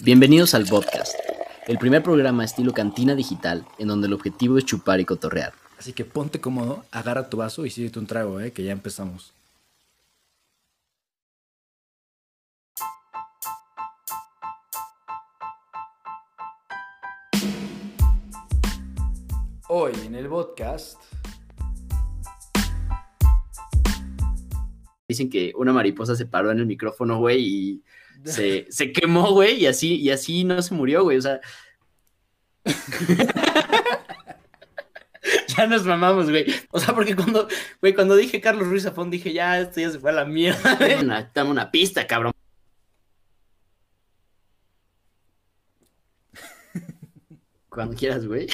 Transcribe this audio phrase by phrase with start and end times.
[0.00, 1.18] Bienvenidos al podcast,
[1.66, 5.54] el primer programa estilo cantina digital en donde el objetivo es chupar y cotorrear.
[5.76, 9.34] Así que ponte cómodo, agarra tu vaso y síguete un trago, eh, que ya empezamos.
[19.68, 21.02] Hoy en el podcast.
[25.08, 27.82] Dicen que una mariposa se paró en el micrófono, güey, y
[28.24, 31.40] se, se quemó, güey, y así, y así no se murió, güey, o sea.
[35.56, 36.46] ya nos mamamos, güey.
[36.70, 37.48] O sea, porque cuando,
[37.80, 40.78] güey, cuando dije Carlos Ruiz Zafón, dije, ya, esto ya se fue a la mierda.
[41.00, 42.32] Una- Dame una pista, cabrón.
[47.68, 48.48] Cuando quieras, güey.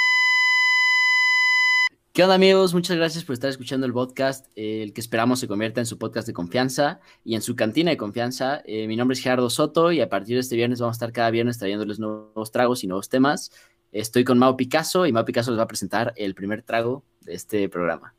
[2.14, 2.74] ¿Qué onda amigos?
[2.74, 6.28] Muchas gracias por estar escuchando el podcast, el que esperamos se convierta en su podcast
[6.28, 8.62] de confianza y en su cantina de confianza.
[8.66, 11.12] Eh, mi nombre es Gerardo Soto y a partir de este viernes vamos a estar
[11.12, 13.50] cada viernes trayéndoles nuevos tragos y nuevos temas.
[13.90, 17.34] Estoy con Mau Picasso y Mau Picasso les va a presentar el primer trago de
[17.34, 18.14] este programa.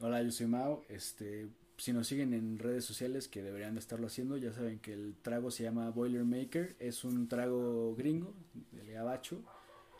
[0.00, 0.80] Hola, yo soy Mau.
[0.88, 1.46] Este,
[1.76, 5.14] si nos siguen en redes sociales, que deberían de estarlo haciendo, ya saben que el
[5.20, 6.74] trago se llama Boilermaker.
[6.78, 8.32] Es un trago gringo,
[8.72, 9.42] del gabacho.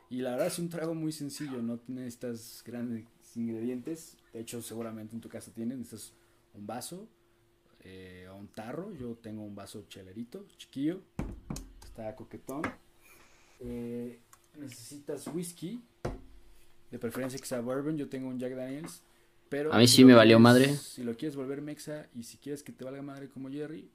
[0.08, 3.04] Y la verdad es un trago muy sencillo, no tiene estas grandes
[3.36, 4.16] ingredientes.
[4.32, 5.78] De hecho, seguramente en tu casa tienen.
[5.78, 6.14] Necesitas
[6.54, 7.08] un vaso
[7.80, 8.92] eh, o un tarro.
[8.94, 11.00] Yo tengo un vaso chelerito, chiquillo.
[11.84, 12.62] Está coquetón.
[13.60, 14.20] Eh,
[14.58, 15.82] necesitas whisky.
[16.90, 17.96] De preferencia que sea bourbon.
[17.96, 19.02] Yo tengo un Jack Daniels.
[19.48, 20.76] Pero A mí sí me valió quieres- madre.
[20.76, 23.88] Si lo quieres volver mexa y si quieres que te valga madre como Jerry,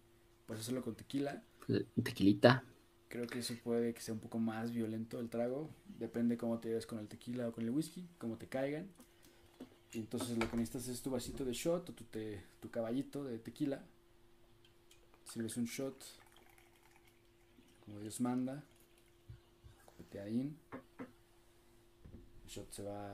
[0.46, 1.44] pues hacerlo con tequila.
[1.68, 2.64] Pues, Tequilita.
[3.10, 5.70] Creo que eso puede que sea un poco más violento el trago.
[6.00, 8.88] Depende cómo te lleves con el tequila o con el whisky, cómo te caigan.
[9.94, 13.24] Y entonces lo que necesitas es tu vasito de shot o tu, te- tu caballito
[13.24, 13.84] de tequila.
[15.32, 15.96] Sirves un shot,
[17.86, 18.64] como Dios manda.
[19.86, 20.58] Copeteadín.
[22.46, 23.12] El shot se va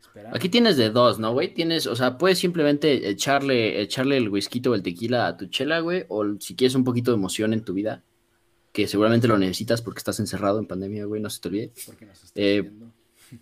[0.00, 0.34] esperar.
[0.34, 1.52] Aquí tienes de dos, ¿no, güey?
[1.52, 5.80] Tienes, o sea, puedes simplemente echarle, echarle el whisky o el tequila a tu chela,
[5.80, 8.02] güey, o si quieres un poquito de emoción en tu vida,
[8.72, 11.72] que seguramente lo necesitas porque estás encerrado en pandemia, güey, no se te olvide.
[11.86, 12.92] Porque nos está Eh, viendo.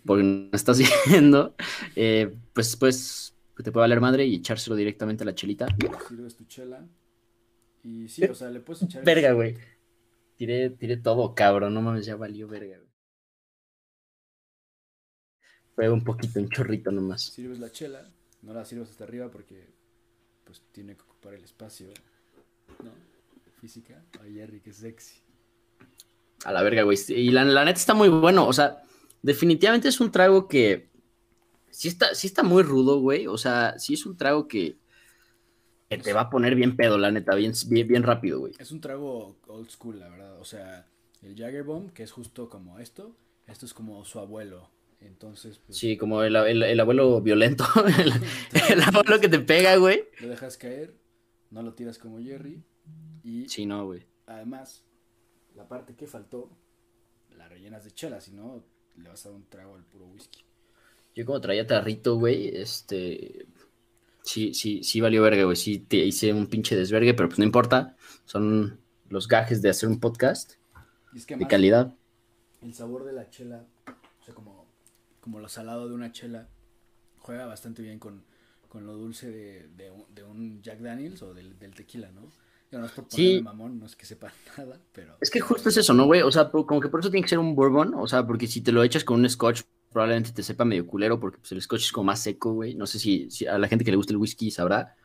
[0.05, 1.55] Porque no estás viendo,
[1.95, 5.67] eh, pues, pues te puede valer madre y echárselo directamente a la chelita.
[6.07, 6.87] Sirves tu chela.
[7.83, 9.03] Y sí, o sea, le puedes echar.
[9.03, 9.55] Verga, güey.
[10.35, 12.87] Tiré, tiré todo, cabrón, no mames, ya valió verga, güey.
[15.75, 17.23] Fue un poquito, un chorrito nomás.
[17.23, 18.11] Sirves la chela,
[18.41, 19.67] no la sirves hasta arriba porque
[20.43, 21.87] pues tiene que ocupar el espacio,
[22.83, 22.91] ¿no?
[23.59, 24.03] Física.
[24.21, 25.21] Ay, Jerry, qué sexy.
[26.45, 26.97] A la verga, güey.
[27.09, 28.47] Y la, la neta está muy bueno.
[28.47, 28.83] O sea,
[29.21, 30.89] definitivamente es un trago que.
[31.69, 33.27] Sí está, sí está muy rudo, güey.
[33.27, 34.77] O sea, sí es un trago que.
[35.89, 37.35] que te va a poner bien pedo, la neta.
[37.35, 38.53] Bien, bien, bien rápido, güey.
[38.59, 40.39] Es un trago old school, la verdad.
[40.39, 40.87] O sea,
[41.21, 43.15] el Jagger Bomb, que es justo como esto,
[43.47, 44.69] esto es como su abuelo.
[44.99, 47.65] Entonces, pues, Sí, como el, el- el abuelo violento.
[47.99, 48.11] El,
[48.71, 50.05] el abuelo que te pega, güey.
[50.21, 50.95] lo dejas caer,
[51.51, 52.63] no lo tiras como Jerry.
[53.23, 54.07] Y Sí, no, güey.
[54.25, 54.83] además,
[55.55, 56.49] la parte que faltó,
[57.35, 58.63] la rellenas de chela, si no,
[58.97, 60.43] le vas a dar un trago al puro whisky.
[61.15, 63.47] Yo como traía tarrito, güey, este...
[64.23, 65.55] Sí, sí, sí valió verga, güey.
[65.55, 67.95] Sí te hice un pinche desvergue, pero pues no importa.
[68.25, 68.77] Son
[69.09, 70.55] los gajes de hacer un podcast
[71.13, 71.95] Y es que de calidad.
[72.61, 73.65] el sabor de la chela,
[74.21, 74.65] o sea, como,
[75.21, 76.49] como lo salado de una chela,
[77.19, 78.23] juega bastante bien con,
[78.67, 82.29] con lo dulce de, de un, de un Jack Daniels o del, del tequila, ¿no?
[82.71, 83.39] Yo no es por Sí.
[83.39, 85.17] ponerme mamón, no es que sepa nada, pero...
[85.21, 86.21] Es que justo es eso, ¿no, güey?
[86.21, 88.61] O sea, como que por eso tiene que ser un bourbon, o sea, porque si
[88.61, 89.61] te lo echas con un scotch,
[89.91, 92.75] probablemente te sepa medio culero, porque pues, el scotch es como más seco, güey.
[92.75, 94.95] No sé si, si a la gente que le gusta el whisky sabrá.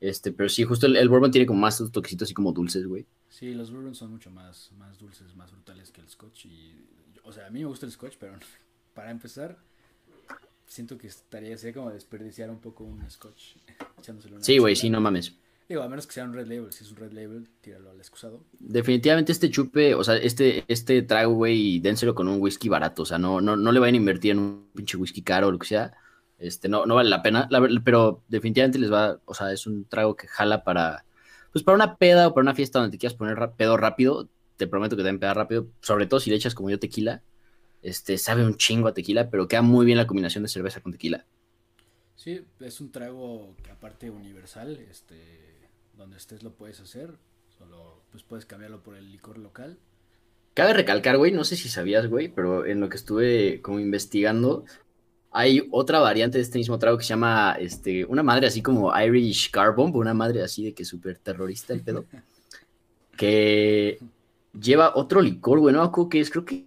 [0.00, 3.06] Este, pero sí, justo el, el bourbon tiene como más toquecitos así como dulces, güey.
[3.28, 6.46] Sí, los bourbons son mucho más, más dulces, más brutales que el scotch.
[6.46, 6.86] Y,
[7.24, 8.34] o sea, a mí me gusta el scotch, pero
[8.94, 9.58] para empezar,
[10.66, 13.56] siento que estaría sería como desperdiciar un poco un scotch
[13.98, 15.36] echándoselo a una Sí, güey, sí, no mames.
[15.72, 16.70] Digo, a menos que sea un red label.
[16.70, 18.44] Si es un red label, tíralo al excusado.
[18.58, 23.06] Definitivamente este chupe, o sea, este, este trago, güey, dénselo con un whisky barato, o
[23.06, 25.58] sea, no, no, no le vayan a invertir en un pinche whisky caro o lo
[25.58, 25.94] que sea.
[26.36, 29.86] Este, no, no vale la pena, la pero definitivamente les va, o sea, es un
[29.86, 31.06] trago que jala para,
[31.52, 34.28] pues para una peda o para una fiesta donde te quieras poner pedo rápido,
[34.58, 37.22] te prometo que te den peda rápido, sobre todo si le echas como yo tequila,
[37.80, 40.92] este, sabe un chingo a tequila, pero queda muy bien la combinación de cerveza con
[40.92, 41.24] tequila.
[42.14, 45.52] Sí, es un trago que aparte universal, este,
[45.96, 47.14] donde estés lo puedes hacer.
[47.58, 49.78] Solo, pues puedes cambiarlo por el licor local.
[50.54, 54.64] Cabe recalcar, güey, no sé si sabías, güey, pero en lo que estuve como investigando,
[55.30, 58.92] hay otra variante de este mismo trago que se llama, este, una madre así como
[58.98, 62.04] Irish Car Bomb, una madre así de que súper terrorista el pedo,
[63.16, 63.98] que
[64.58, 66.66] lleva otro licor, güey, no me que es, creo que,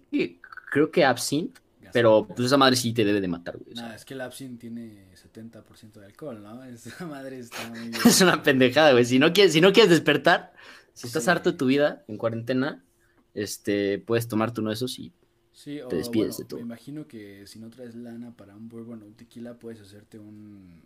[0.72, 1.60] creo que absinthe,
[1.96, 3.74] pero pues esa madre sí te debe de matar, güey.
[3.74, 6.62] No, es que el absinthe tiene 70% de alcohol, ¿no?
[6.64, 9.06] Esa madre está muy es una pendejada, güey.
[9.06, 10.52] Si no quieres, si no quieres despertar,
[10.92, 12.84] si estás harto de tu vida en cuarentena,
[13.32, 15.10] este, puedes tomarte uno de esos y
[15.64, 16.60] te despides de todo.
[16.60, 20.18] Me imagino que si no traes lana para un bourbon o un tequila, puedes hacerte
[20.18, 20.82] un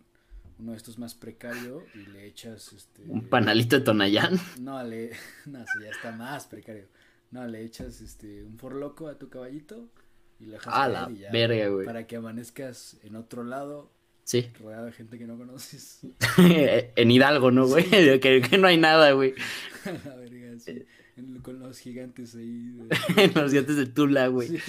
[0.59, 4.39] uno de estos más precario y le echas este un panalito de Tonayán.
[4.61, 5.11] No, le
[5.45, 6.85] no, ya está más precario.
[7.31, 9.89] No, le echas este un forloco a tu caballito
[10.41, 11.85] y le dejas a la verga, güey.
[11.85, 13.91] Para que amanezcas en otro lado.
[14.23, 14.49] Sí.
[14.59, 16.01] Rodeado de gente que no conoces.
[16.37, 17.89] en Hidalgo, ¿no, güey?
[18.19, 19.33] que, que, no hay nada, güey.
[20.05, 20.85] la verga, sí.
[21.41, 22.73] con los gigantes ahí.
[23.35, 24.59] los gigantes de Tula, güey.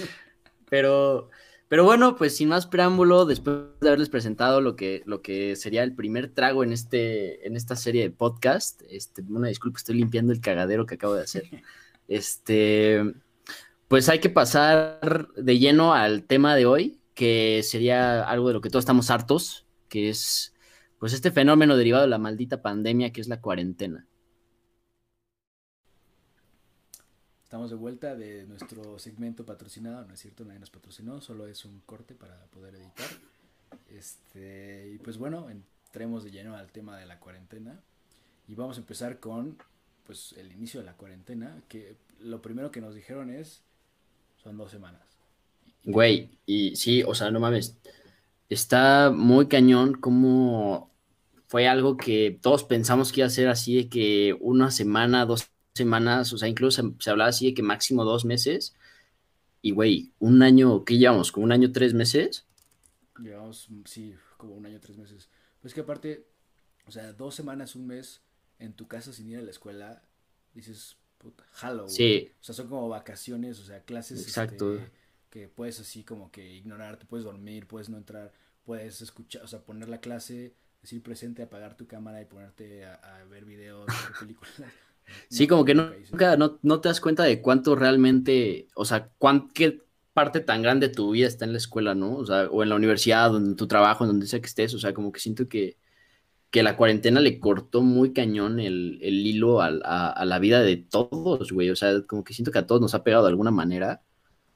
[0.69, 1.29] Pero
[1.73, 5.81] pero bueno, pues sin más preámbulo, después de haberles presentado lo que, lo que sería
[5.81, 10.31] el primer trago en, este, en esta serie de podcast, este, una disculpa, estoy limpiando
[10.33, 11.45] el cagadero que acabo de hacer.
[12.07, 13.01] Este,
[13.93, 18.59] pues hay que pasar de lleno al tema de hoy, que sería algo de lo
[18.59, 20.55] que todos estamos hartos, que es
[20.97, 24.07] pues este fenómeno derivado de la maldita pandemia que es la cuarentena.
[27.43, 31.63] Estamos de vuelta de nuestro segmento patrocinado, no es cierto, nadie nos patrocinó, solo es
[31.63, 33.11] un corte para poder editar.
[33.91, 37.79] Este, y pues bueno, entremos de lleno al tema de la cuarentena
[38.47, 39.59] y vamos a empezar con
[40.07, 43.61] pues el inicio de la cuarentena, que lo primero que nos dijeron es
[44.43, 45.01] son dos semanas.
[45.85, 47.77] Güey, y sí, o sea, no mames,
[48.49, 50.91] está muy cañón como
[51.47, 55.51] fue algo que todos pensamos que iba a ser así de que una semana, dos
[55.75, 58.75] semanas, o sea, incluso se, hablaba así de que máximo dos meses.
[59.61, 61.31] Y, güey, un año, ¿qué llevamos?
[61.31, 62.47] ¿Como un año, tres meses?
[63.19, 65.29] Llevamos, sí, como un año, tres meses.
[65.61, 66.27] Pues que aparte,
[66.87, 68.21] o sea, dos semanas, un mes
[68.59, 70.01] en tu casa sin ir a la escuela,
[70.53, 72.31] dices, puta, jalo, Sí.
[72.39, 74.21] O sea, son como vacaciones, o sea, clases.
[74.21, 74.75] Exacto.
[74.75, 74.91] Este,
[75.29, 78.31] que puedes así como que ignorar, te puedes dormir, puedes no entrar,
[78.65, 82.95] puedes escuchar, o sea, poner la clase, decir presente, apagar tu cámara y ponerte a,
[82.95, 84.53] a ver videos, a ver películas.
[85.29, 89.49] Sí, como que nunca no, no, te das cuenta de cuánto realmente, o sea, cuán,
[89.49, 89.81] qué
[90.13, 92.15] parte tan grande de tu vida está en la escuela, ¿no?
[92.15, 94.73] O sea, o en la universidad, o en tu trabajo, en donde sea que estés,
[94.73, 95.77] o sea, como que siento que,
[96.53, 101.51] que la cuarentena le cortó muy cañón el, el hilo a, la vida de todos,
[101.51, 104.03] güey, o sea, como que siento que a todos nos ha pegado de alguna manera.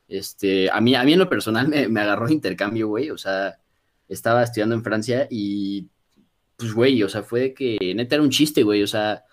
[0.08, 3.58] Este, a mí, a mí en lo personal me, me agarró intercambio, güey, o sea,
[4.08, 5.88] estaba estudiando en Francia y,
[6.56, 9.24] pues, güey, o sea, fue de que neta era un chiste, güey, o sea,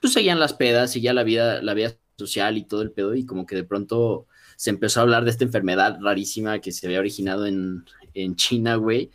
[0.00, 3.26] pues seguían las pedas, seguía la vida, la vida social y todo el pedo, y
[3.26, 4.26] como que de pronto
[4.56, 7.84] se empezó a hablar de esta enfermedad rarísima que se había originado en,
[8.14, 9.10] en China, güey.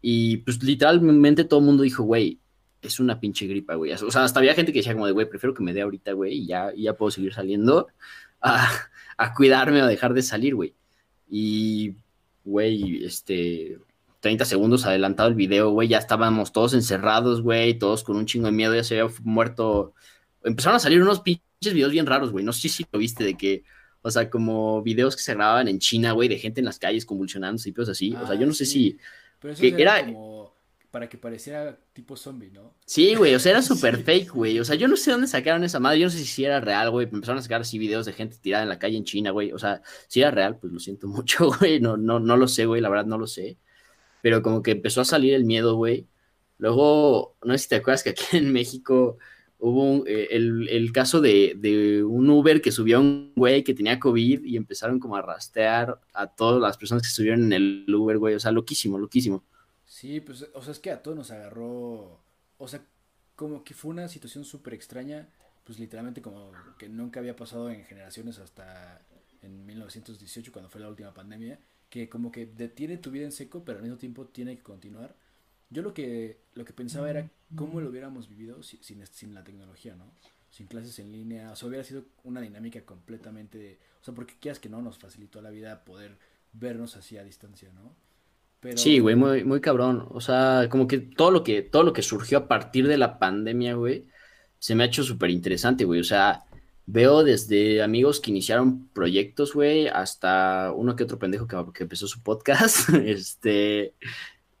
[0.00, 2.38] Y pues literalmente todo el mundo dijo, güey,
[2.82, 3.92] es una pinche gripa, güey.
[3.92, 6.12] O sea, hasta había gente que decía como de, güey, prefiero que me dé ahorita,
[6.12, 7.88] güey, y ya, ya puedo seguir saliendo
[8.40, 8.68] a,
[9.16, 10.74] a cuidarme o dejar de salir, güey.
[11.28, 11.94] Y,
[12.44, 13.78] güey, este,
[14.20, 18.46] 30 segundos adelantado el video, güey, ya estábamos todos encerrados, güey, todos con un chingo
[18.46, 19.94] de miedo, ya se había muerto
[20.44, 22.44] empezaron a salir unos pinches videos bien raros, güey.
[22.44, 23.64] No sé si lo viste de que,
[24.02, 27.04] o sea, como videos que se grababan en China, güey, de gente en las calles
[27.04, 28.14] convulsionando y cosas así.
[28.14, 28.98] o sea, yo no sé ah, si.
[29.40, 30.54] Pero eso era, como
[30.90, 32.74] para que pareciera tipo zombie, ¿no?
[32.84, 34.58] Sí, güey, o sea, era súper fake, güey.
[34.58, 36.00] O sea, yo no sé dónde sacaron esa madre.
[36.00, 37.08] Yo no sé si era real, güey.
[37.10, 39.52] Empezaron a sacar así videos de gente tirada en la calle en China, güey.
[39.52, 41.80] O sea, si era real, pues lo siento mucho, güey.
[41.80, 42.80] No, no, no lo sé, güey.
[42.80, 43.56] La verdad, no lo sé.
[44.22, 46.06] Pero como que empezó a salir el miedo, güey.
[46.58, 49.16] Luego, no sé si te acuerdas que aquí en México
[49.60, 54.44] hubo eh, el, caso de, un Uber que subió a un güey que tenía COVID
[54.44, 58.34] y empezaron como a rastrear a todas las personas que estuvieron en el Uber, güey.
[58.34, 59.44] O sea, loquísimo, loquísimo.
[59.86, 62.20] Sí, pues, o sea, es que a todos nos agarró,
[62.58, 62.84] o sea,
[63.36, 65.28] como que fue una situación súper extraña,
[65.64, 69.02] pues literalmente como que nunca había pasado en generaciones hasta
[69.42, 73.64] en 1918 cuando fue la última pandemia, que como que detiene tu vida en seco,
[73.64, 75.16] pero al mismo tiempo tiene que continuar.
[75.70, 79.94] Yo lo que, lo que pensaba era cómo lo hubiéramos vivido sin, sin, la tecnología,
[79.94, 80.12] ¿no?
[80.50, 84.58] Sin clases en línea, o sea, hubiera sido una dinámica completamente, o sea, porque quieras
[84.58, 86.18] que no nos facilitó la vida poder
[86.52, 87.94] vernos así a distancia, ¿no?
[88.58, 88.76] Pero...
[88.76, 90.06] Sí, güey, muy, muy cabrón.
[90.10, 93.18] O sea, como que todo lo que, todo lo que surgió a partir de la
[93.18, 94.06] pandemia, güey,
[94.58, 96.00] se me ha hecho súper interesante, güey.
[96.00, 96.44] O sea,
[96.84, 102.06] veo desde amigos que iniciaron proyectos, güey, hasta uno que otro pendejo que, que empezó
[102.06, 102.88] su podcast.
[103.04, 103.94] este,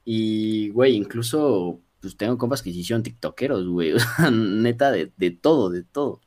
[0.04, 3.92] y, güey, incluso pues tengo compas que se hicieron tiktokeros, güey.
[3.94, 6.20] O sea, neta, de, de, todo, de todo.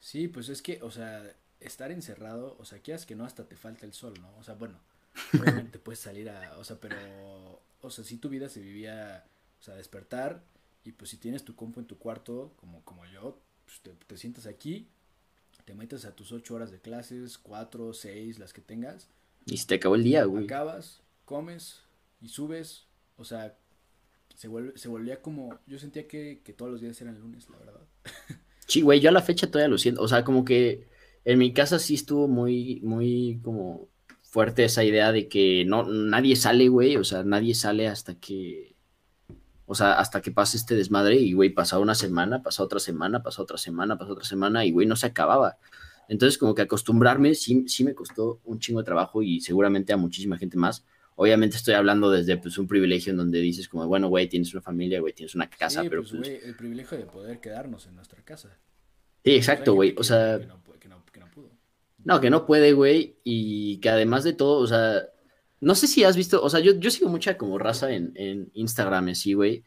[0.00, 1.22] Sí, pues es que, o sea,
[1.60, 4.34] estar encerrado, o sea, quieras que no, hasta te falta el sol, ¿no?
[4.38, 4.78] O sea, bueno,
[5.38, 6.96] obviamente puedes salir a, o sea, pero,
[7.82, 9.24] o sea, si tu vida se vivía,
[9.60, 10.42] o sea, despertar
[10.84, 14.16] y pues si tienes tu compu en tu cuarto, como, como yo, pues te, te
[14.16, 14.88] sientas aquí,
[15.66, 19.08] te metes a tus ocho horas de clases, cuatro, seis, las que tengas.
[19.46, 20.44] Y se te acabó el día, güey.
[20.44, 21.82] Acabas, comes
[22.20, 22.86] y subes.
[23.20, 23.54] O sea,
[24.34, 25.58] se, vuelve, se volvía como.
[25.66, 27.80] Yo sentía que, que todos los días eran lunes, la verdad.
[28.66, 30.00] Sí, güey, yo a la fecha todavía lo siento.
[30.00, 30.86] O sea, como que
[31.24, 33.88] en mi casa sí estuvo muy, muy como
[34.22, 36.96] fuerte esa idea de que no, nadie sale, güey.
[36.96, 38.76] O sea, nadie sale hasta que.
[39.66, 43.24] O sea, hasta que pase este desmadre y, güey, pasa una semana, pasa otra semana,
[43.24, 45.58] pasa otra semana, pasa otra semana y, güey, no se acababa.
[46.08, 49.96] Entonces, como que acostumbrarme sí, sí me costó un chingo de trabajo y seguramente a
[49.96, 50.84] muchísima gente más.
[51.22, 54.62] Obviamente estoy hablando desde pues, un privilegio en donde dices como, bueno, güey, tienes una
[54.62, 56.44] familia, güey, tienes una casa, Sí, pero pues, pues...
[56.44, 58.56] el privilegio de poder quedarnos en nuestra casa.
[59.22, 59.94] Sí, exacto, güey.
[59.98, 61.50] O sea, que no, que no- que no pudo.
[62.04, 63.16] no, que no puede, güey.
[63.22, 65.02] Y que además de todo, o sea,
[65.60, 68.50] no sé si has visto, o sea, yo, yo sigo mucha como raza en, en
[68.54, 69.62] Instagram, así, güey.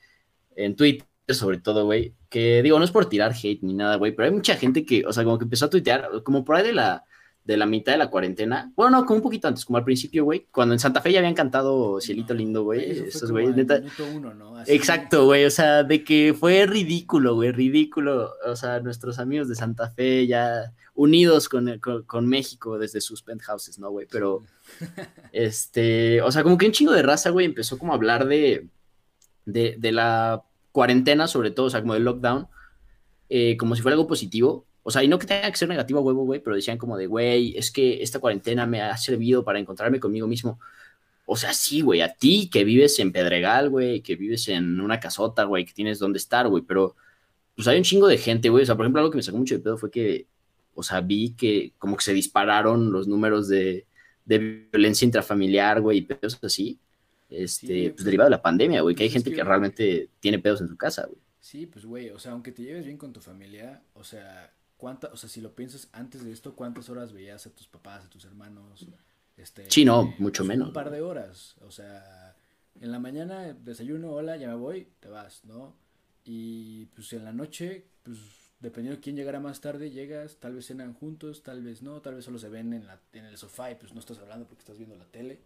[0.55, 2.15] En Twitter, sobre todo, güey.
[2.29, 5.05] Que digo, no es por tirar hate ni nada, güey, pero hay mucha gente que,
[5.05, 7.03] o sea, como que empezó a tuitear, como por ahí de la,
[7.45, 8.71] de la mitad de la cuarentena.
[8.75, 10.47] Bueno, no, como un poquito antes, como al principio, güey.
[10.51, 12.89] Cuando en Santa Fe ya habían cantado Cielito No, Lindo, güey.
[13.07, 13.81] Esos al neta.
[14.13, 14.61] uno, ¿no?
[14.65, 18.31] Exacto, güey, o sea, de que fue ridículo, güey, ridículo.
[18.45, 23.21] O sea, nuestros amigos de Santa Fe ya unidos con, con, con México desde sus
[23.23, 24.07] penthouses, ¿no, güey?
[24.09, 24.43] Pero,
[25.33, 28.67] este, o sea, como que un chingo de raza, güey, empezó como a hablar de,
[29.45, 32.47] de, de la cuarentena, sobre todo, o sea, como del lockdown,
[33.29, 34.65] eh, como si fuera algo positivo.
[34.83, 37.07] O sea, y no que tenga que ser negativo huevo, güey, pero decían como de,
[37.07, 40.59] güey, es que esta cuarentena me ha servido para encontrarme conmigo mismo.
[41.25, 44.99] O sea, sí, güey, a ti que vives en Pedregal, güey, que vives en una
[44.99, 46.95] casota, güey, que tienes dónde estar, güey, pero
[47.55, 48.63] pues hay un chingo de gente, güey.
[48.63, 50.27] O sea, por ejemplo, algo que me sacó mucho de pedo fue que,
[50.75, 53.85] o sea, vi que como que se dispararon los números de,
[54.25, 54.37] de
[54.71, 56.77] violencia intrafamiliar, güey, y pedos así.
[57.29, 59.43] Este, Sí, pues derivado de la pandemia, güey, que hay pues, es gente que- que
[59.43, 61.17] realmente tiene pedos en su casa, güey.
[61.39, 64.51] Sí, pues güey, o sea, aunque te lleves bien con tu familia, o sea,
[64.83, 68.03] cuánta, o sea, si lo piensas antes de esto, ¿cuántas horas veías a tus papás,
[68.03, 68.85] a tus hermanos?
[69.37, 72.35] Este, Sí, no, eh, mucho pues, menos, Un par de horas, o sea,
[72.81, 75.73] en la mañana desayuno, hola, ya me voy, te vas, ¿no?
[76.25, 78.17] Y pues en la noche, pues
[78.59, 82.15] dependiendo de quién llegara más tarde, llegas, tal vez cenan juntos, tal vez no, tal
[82.15, 84.63] vez solo se ven en, la, en el sofá y pues no estás hablando porque
[84.63, 85.39] estás viendo la tele.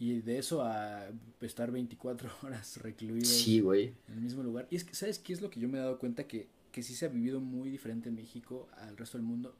[0.00, 1.06] Y de eso a
[1.42, 4.66] estar 24 horas recluidos Sí, en el mismo lugar.
[4.68, 6.26] Y es que, ¿sabes qué es lo que yo me he dado cuenta?
[6.26, 9.54] Que, que sí se ha vivido muy diferente en México al resto del mundo.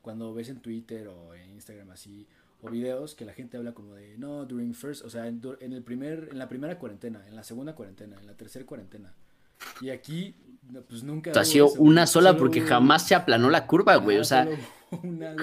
[0.00, 2.26] Cuando ves en Twitter o en Instagram así,
[2.60, 5.72] o videos que la gente habla como de, no, during first, o sea, en, en
[5.72, 9.14] el primer, en la primera cuarentena, en la segunda cuarentena, en la tercera cuarentena.
[9.80, 10.34] Y aquí,
[10.88, 11.30] pues nunca...
[11.30, 14.18] Ha hubo sido eso, una sola solo porque jamás se aplanó la curva, güey.
[14.18, 14.48] O sea,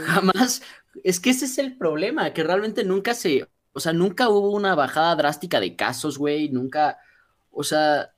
[0.05, 0.61] jamás.
[1.03, 3.47] Es que ese es el problema, que realmente nunca se.
[3.73, 6.49] O sea, nunca hubo una bajada drástica de casos, güey.
[6.49, 6.97] Nunca.
[7.51, 8.13] O sea.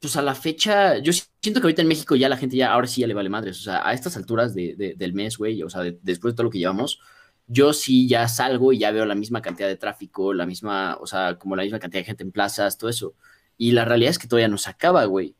[0.00, 0.98] Pues a la fecha.
[0.98, 2.72] Yo siento que ahorita en México ya la gente ya.
[2.72, 3.58] Ahora sí ya le vale madres.
[3.60, 5.62] O sea, a estas alturas de- de- del mes, güey.
[5.62, 7.00] O sea, de- después de todo lo que llevamos.
[7.48, 10.96] Yo sí ya salgo y ya veo la misma cantidad de tráfico, la misma.
[11.00, 13.14] O sea, como la misma cantidad de gente en plazas, todo eso.
[13.56, 15.34] Y la realidad es que todavía no se acaba, güey.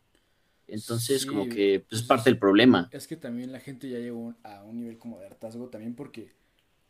[0.69, 2.89] Entonces, Sí, como que pues, pues, es parte del problema.
[2.93, 6.33] Es que también la gente ya llegó a un nivel como de hartazgo también porque,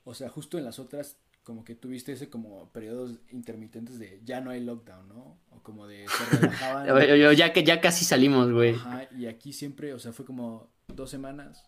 [0.04, 4.40] o sea, justo en las otras, como que tuviste ese como periodos intermitentes de ya
[4.40, 5.38] no hay lockdown, ¿no?
[5.52, 6.86] O como de se relajaban.
[7.36, 8.74] Ya que ya casi salimos, güey.
[8.74, 11.64] Ajá, y aquí siempre, o sea, fue como dos semanas,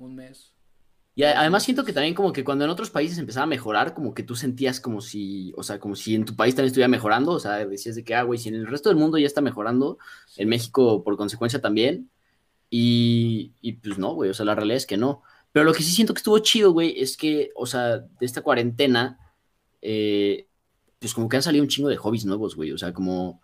[0.00, 0.52] un mes.
[1.14, 4.14] Y además siento que también como que cuando en otros países empezaba a mejorar, como
[4.14, 7.30] que tú sentías como si, o sea, como si en tu país también estuviera mejorando,
[7.30, 9.40] o sea, decías de que, ah, güey, si en el resto del mundo ya está
[9.40, 10.42] mejorando, Sí.
[10.42, 12.10] en México por consecuencia también,
[12.68, 15.22] y, y pues no, güey, o sea, la realidad es que no.
[15.54, 18.42] Pero lo que sí siento que estuvo chido, güey, es que, o sea, de esta
[18.42, 19.20] cuarentena,
[19.80, 20.48] eh,
[20.98, 23.40] pues como que han salido un chingo de hobbies nuevos, güey, o sea, como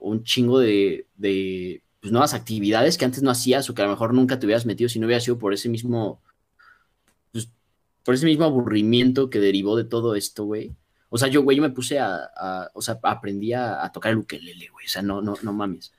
[0.00, 3.90] un chingo de, de pues, nuevas actividades que antes no hacías o que a lo
[3.90, 6.22] mejor nunca te hubieras metido si no hubiera sido por ese mismo
[7.32, 7.50] pues,
[8.02, 10.74] por ese mismo aburrimiento que derivó de todo esto, güey.
[11.10, 14.18] O sea, yo, güey, yo me puse a, o sea, aprendí a, a tocar el
[14.18, 14.86] ukelele, güey.
[14.86, 15.92] O sea, no, no, no mames.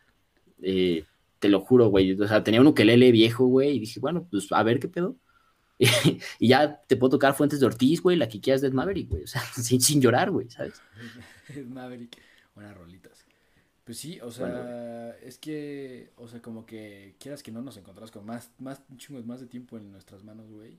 [0.63, 1.05] Eh,
[1.37, 2.19] te lo juro, güey.
[2.19, 5.15] O sea, tenía un ukelele viejo, güey, y dije, bueno, pues a ver qué pedo.
[6.39, 9.23] y ya te puedo tocar Fuentes de Ortiz, güey, la que quieras de Maverick, güey.
[9.23, 10.81] O sea, sin, sin llorar, güey, ¿sabes?
[11.67, 12.17] Maverick,
[12.55, 13.25] buenas rolitas.
[13.83, 17.75] Pues sí, o sea, Bueno, es que, o sea, como que quieras que no nos
[17.75, 20.77] encontrás con más, más, un chingo más de tiempo en nuestras manos, güey.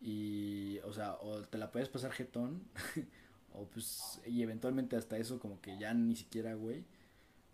[0.00, 2.62] Y, o sea, o te la puedes pasar jetón,
[3.52, 6.84] o pues, y eventualmente hasta eso como que ya ni siquiera, güey.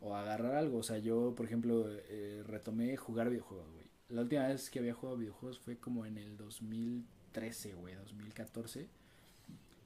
[0.00, 3.79] O agarrar algo, o sea, yo, por ejemplo, eh, retomé jugar videojuegos, güey.
[4.10, 8.88] La última vez que había jugado videojuegos fue como en el 2013, güey, 2014.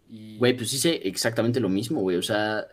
[0.09, 0.39] Y...
[0.39, 2.17] Güey, pues hice exactamente lo mismo, güey.
[2.17, 2.67] O sea,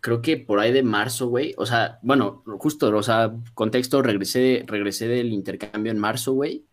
[0.00, 1.54] creo que por ahí de marzo, güey.
[1.58, 6.64] O sea, bueno, justo, o sea, contexto, regresé, regresé del intercambio en marzo, güey.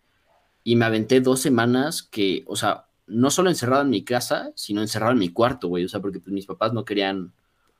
[0.63, 4.81] y me aventé dos semanas que, o sea, no solo encerrado en mi casa, sino
[4.81, 5.85] encerrado en mi cuarto, güey.
[5.85, 7.33] O sea, porque pues, mis papás no querían.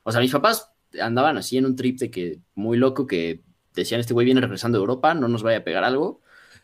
[0.03, 0.71] O sea, mis papás
[1.01, 3.41] andaban así en un trip de que muy loco que
[3.73, 6.21] decían: Este güey viene regresando de Europa, no nos vaya a pegar algo,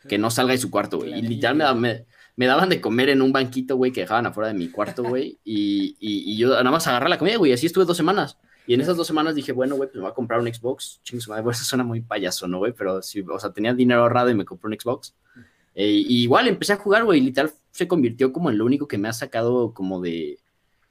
[0.08, 1.18] que no salga de su cuarto, güey.
[1.18, 4.54] Y literal me, me, daban de comer en un banquito, güey, que dejaban afuera de
[4.54, 5.38] mi cuarto, güey.
[5.44, 7.52] Y, y, yo nada más agarré la comida, güey.
[7.52, 8.38] Así estuve dos semanas.
[8.66, 11.00] Y en esas dos semanas dije, bueno, güey, pues me voy a comprar un Xbox.
[11.02, 12.72] Chingos, madre, eso suena muy payaso, ¿no, güey?
[12.72, 15.14] Pero sí, o sea, tenía dinero ahorrado y me compré un Xbox.
[15.74, 18.98] Eh, y igual empecé a jugar, güey, literal se convirtió como en lo único que
[18.98, 20.38] me ha sacado como de,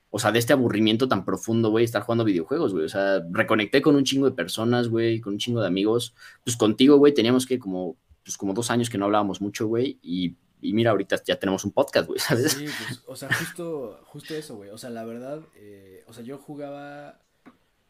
[0.09, 2.85] o sea, de este aburrimiento tan profundo, güey, estar jugando videojuegos, güey.
[2.85, 6.15] O sea, reconecté con un chingo de personas, güey, con un chingo de amigos.
[6.43, 9.99] Pues contigo, güey, teníamos que como, pues como dos años que no hablábamos mucho, güey,
[10.01, 12.53] y, mira, ahorita ya tenemos un podcast, güey, ¿sabes?
[12.53, 14.69] Sí, pues, o sea, justo, justo eso, güey.
[14.69, 17.19] O sea, la verdad, eh, o sea, yo jugaba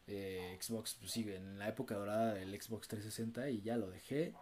[0.06, 4.34] eh, Xbox, pues sí, en la época dorada del Xbox 360 y ya lo dejé.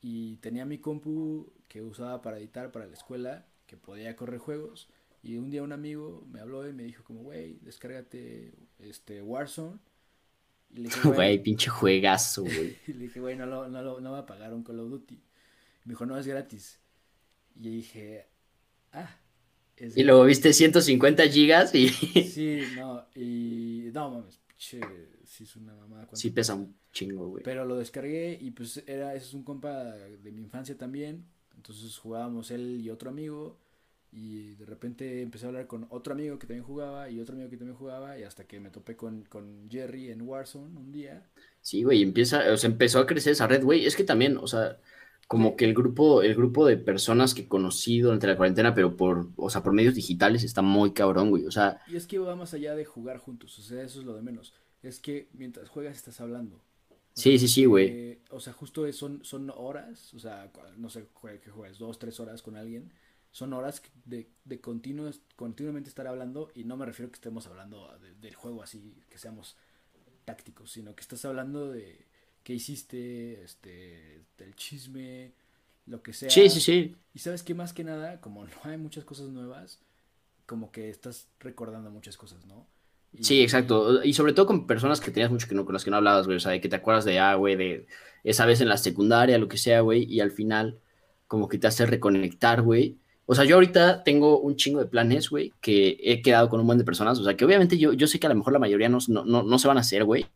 [0.00, 4.88] Y tenía mi compu que usaba para editar para la escuela, que podía correr juegos.
[5.22, 9.78] Y un día un amigo me habló y me dijo como, güey, descárgate este Warzone.
[10.72, 12.76] Y le dije, güey, pinche juegazo, güey.
[12.86, 14.90] y le dije, güey, no, lo, no, lo, no va a pagar un Call of
[14.90, 15.22] Duty.
[15.84, 16.80] Me dijo, no, es gratis.
[17.56, 18.28] Y dije,
[18.92, 19.16] ah.
[19.76, 21.88] Es y luego viste 150 gigas y...
[22.34, 23.90] sí, no, y...
[23.94, 24.80] No, mames, pinche,
[25.24, 26.08] sí es una mamada.
[26.12, 27.42] Sí pesa un chingo, güey.
[27.42, 31.26] Pero lo descargué y pues era, ese es un compa de mi infancia también.
[31.56, 33.58] Entonces jugábamos él y otro amigo.
[34.12, 37.48] Y de repente empecé a hablar con otro amigo que también jugaba y otro amigo
[37.48, 38.18] que también jugaba.
[38.18, 41.28] Y hasta que me topé con, con Jerry en Warzone un día.
[41.60, 43.86] Sí, güey, empieza, o sea, empezó a crecer esa red, güey.
[43.86, 44.78] Es que también, o sea,
[45.28, 49.28] como que el grupo, el grupo de personas que conocí durante la cuarentena, pero por,
[49.36, 51.46] o sea, por medios digitales está muy cabrón, güey.
[51.46, 51.80] O sea.
[51.86, 54.22] Y es que va más allá de jugar juntos, o sea, eso es lo de
[54.22, 54.54] menos.
[54.82, 56.60] Es que mientras juegas estás hablando.
[57.12, 58.18] Sí, sí, sí, güey.
[58.30, 61.06] o sea, justo son, son horas, o sea, no sé
[61.42, 62.92] que juegues, dos, tres horas con alguien.
[63.32, 68.34] Son horas de, de continuamente estar hablando y no me refiero que estemos hablando del
[68.34, 69.56] juego así, que seamos
[70.24, 72.06] tácticos, sino que estás hablando de
[72.42, 75.32] qué hiciste, este, del chisme,
[75.86, 76.30] lo que sea.
[76.30, 76.96] Sí, sí, sí.
[77.14, 79.78] Y sabes que más que nada, como no hay muchas cosas nuevas,
[80.46, 82.66] como que estás recordando muchas cosas, ¿no?
[83.20, 84.04] Sí, exacto.
[84.04, 86.26] Y sobre todo con personas que tenías mucho que no, con las que no hablabas,
[86.26, 86.36] güey.
[86.36, 87.86] O sea, de que te acuerdas de, ah, güey, de
[88.22, 90.04] esa vez en la secundaria, lo que sea, güey.
[90.04, 90.80] Y al final,
[91.26, 92.99] como que te hace reconectar, güey.
[93.30, 96.66] O sea, yo ahorita tengo un chingo de planes, güey, que he quedado con un
[96.66, 97.16] buen de personas.
[97.20, 99.24] O sea, que obviamente yo, yo sé que a lo mejor la mayoría no, no,
[99.24, 100.26] no, se van a hacer, güey.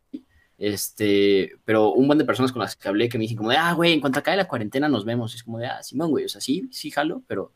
[0.57, 3.57] Este, pero un buen de personas con las que hablé que me dicen como de,
[3.57, 5.35] ah, güey, en cuanto acabe la cuarentena nos vemos.
[5.35, 6.23] es como de, ah, Simón, güey.
[6.23, 7.51] O sea, sí, sí, jalo, pero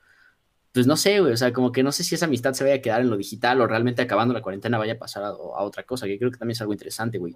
[0.73, 2.75] pues no sé, güey, o sea, como que no sé si esa amistad se vaya
[2.75, 5.83] a quedar en lo digital o realmente acabando la cuarentena vaya a pasar a, otra
[5.83, 7.33] cosa, que creo que también es algo interesante, güey.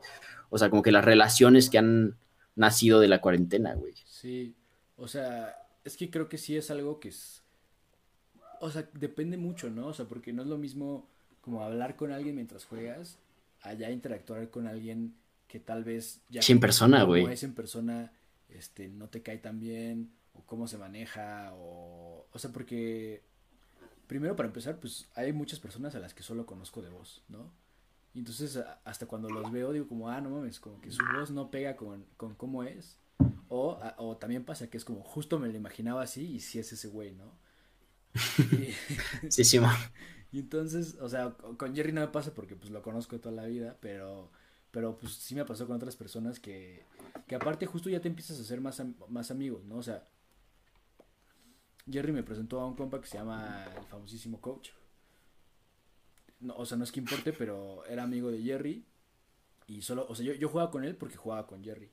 [0.49, 2.17] O sea, como que las relaciones que han
[2.55, 3.93] nacido de la cuarentena, güey.
[4.05, 4.57] Sí,
[4.97, 7.42] o sea, es que creo que sí es algo que es...
[8.63, 9.87] O sea, depende mucho, ¿no?
[9.87, 11.05] O sea, porque no es lo mismo
[11.41, 13.19] como hablar con alguien mientras juegas,
[13.61, 15.15] allá interactuar con alguien
[15.49, 16.41] que tal vez ya...
[16.41, 17.25] Sí, en persona, güey.
[17.25, 18.13] es en persona,
[18.47, 23.21] este, no te cae tan bien o cómo se maneja, o, o sea, porque
[24.07, 27.51] primero para empezar, pues hay muchas personas a las que solo conozco de voz, ¿no?
[28.13, 31.31] Y entonces hasta cuando los veo digo como, ah, no mames, como que su voz
[31.31, 32.97] no pega con, con cómo es.
[33.49, 36.71] O, o también pasa que es como, justo me lo imaginaba así y sí es
[36.71, 37.42] ese güey, ¿no?
[39.29, 39.59] sí, sí.
[40.31, 43.45] Y entonces, o sea, con Jerry no me pasa porque pues lo conozco toda la
[43.45, 44.31] vida, pero,
[44.71, 46.85] pero pues sí me pasó con otras personas que,
[47.27, 49.77] que aparte justo ya te empiezas a hacer más, más amigos, ¿no?
[49.77, 50.07] O sea,
[51.89, 54.69] Jerry me presentó a un compa que se llama el famosísimo Coach.
[56.39, 58.85] No, o sea, no es que importe, pero era amigo de Jerry.
[59.67, 61.91] Y solo, o sea, yo, yo jugaba con él porque jugaba con Jerry.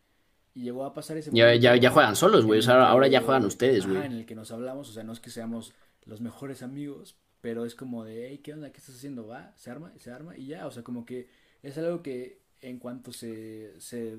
[0.55, 2.59] Y llegó a pasar ese Ya, ya, ya juegan solos, güey.
[2.59, 4.05] O sea, ahora ya juegan ustedes, güey.
[4.05, 5.73] En el que nos hablamos, o sea, no es que seamos
[6.05, 8.71] los mejores amigos, pero es como de, hey, ¿qué onda?
[8.71, 9.27] ¿Qué estás haciendo?
[9.27, 10.67] Va, se arma, se arma y ya.
[10.67, 11.29] O sea, como que
[11.63, 14.19] es algo que en cuanto se, se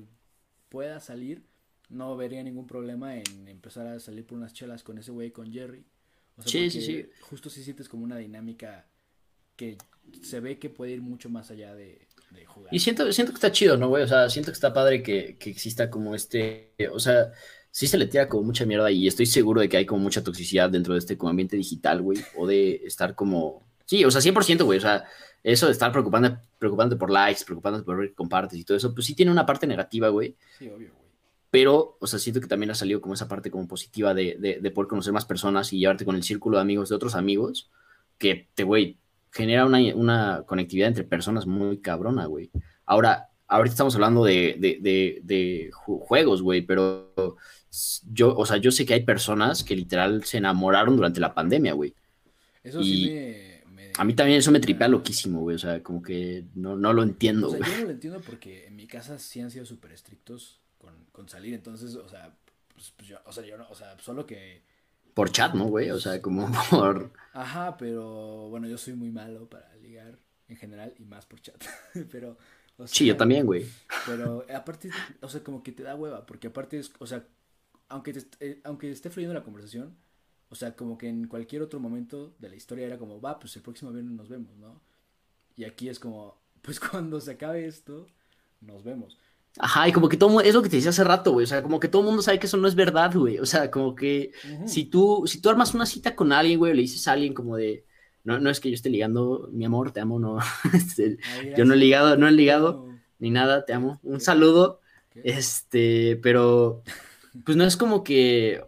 [0.68, 1.44] pueda salir,
[1.88, 5.52] no vería ningún problema en empezar a salir por unas chelas con ese güey, con
[5.52, 5.84] Jerry.
[6.36, 7.10] O sea, sí, sí, sí.
[7.20, 8.86] Justo si sientes como una dinámica
[9.56, 9.76] que
[10.22, 12.08] se ve que puede ir mucho más allá de,
[12.46, 12.74] jugar.
[12.74, 14.02] Y siento, siento que está chido, ¿no, güey?
[14.02, 17.32] O sea, siento que está padre que, que exista como este, o sea,
[17.72, 20.22] sí se le tira como mucha mierda y estoy seguro de que hay como mucha
[20.22, 24.20] toxicidad dentro de este como ambiente digital, güey, o de estar como, sí, o sea,
[24.20, 25.04] 100%, güey, o sea,
[25.42, 29.06] eso de estar preocupándote, preocupándote por likes, preocupándote por ver compartes y todo eso, pues
[29.06, 30.36] sí tiene una parte negativa, güey.
[30.58, 31.02] Sí, obvio,
[31.52, 34.70] pero, o sea, siento que también ha salido como esa parte como positiva de, de,
[34.70, 37.70] poder conocer más personas y llevarte con el círculo de amigos de otros amigos,
[38.16, 38.96] que te, güey,
[39.30, 42.50] genera una, una conectividad entre personas muy cabrona, güey.
[42.86, 47.12] Ahora, ahorita estamos hablando de, de, de, de juegos, güey, pero
[48.12, 51.72] yo, o sea, yo sé que hay personas que literal se enamoraron durante la pandemia,
[51.74, 51.94] güey.
[52.62, 53.10] Eso sí
[53.66, 56.92] me, A mí también eso me tripea loquísimo, güey, o sea, como que no, no
[56.92, 59.66] lo entiendo, o sea, Yo no lo entiendo porque en mi casa sí han sido
[59.66, 62.34] súper estrictos con, con, salir, entonces, o sea,
[62.74, 64.62] pues, pues yo, o sea, yo no, o sea, solo que...
[65.14, 65.90] Por chat, ¿no, güey?
[65.90, 67.12] O sea, como por...
[67.32, 71.62] Ajá, pero bueno, yo soy muy malo para ligar en general y más por chat,
[72.10, 72.38] pero
[72.86, 73.66] sí, yo también, güey.
[74.06, 74.90] Pero aparte,
[75.20, 77.24] o sea, como que te da hueva, porque aparte es, o sea,
[77.88, 79.96] aunque, eh, aunque esté fluyendo la conversación,
[80.48, 83.56] o sea, como que en cualquier otro momento de la historia era como, va, pues
[83.56, 84.80] el próximo viernes nos vemos, ¿no?
[85.56, 88.06] Y aquí es como, pues cuando se acabe esto,
[88.60, 89.18] nos vemos.
[89.58, 91.44] Ajá, y como que todo es lo que te decía hace rato, güey.
[91.44, 93.38] O sea, como que todo el mundo sabe que eso no es verdad, güey.
[93.38, 94.32] O sea, como que
[94.66, 97.56] si tú, si tú armas una cita con alguien, güey, le dices a alguien como
[97.56, 97.84] de,
[98.24, 100.38] no, no es que yo esté ligando, mi amor, te amo, no.
[100.74, 101.18] Este,
[101.56, 104.00] yo no he ligado, no he ligado, ni nada, te amo.
[104.02, 104.80] Un saludo.
[105.14, 106.82] Este, pero,
[107.44, 108.64] pues no es como que,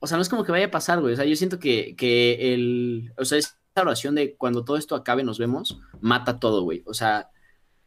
[0.00, 1.14] o sea, no es como que vaya a pasar, güey.
[1.14, 4.94] O sea, yo siento que, que el, o sea, esa oración de cuando todo esto
[4.94, 6.82] acabe nos vemos, mata todo, güey.
[6.84, 7.30] O sea,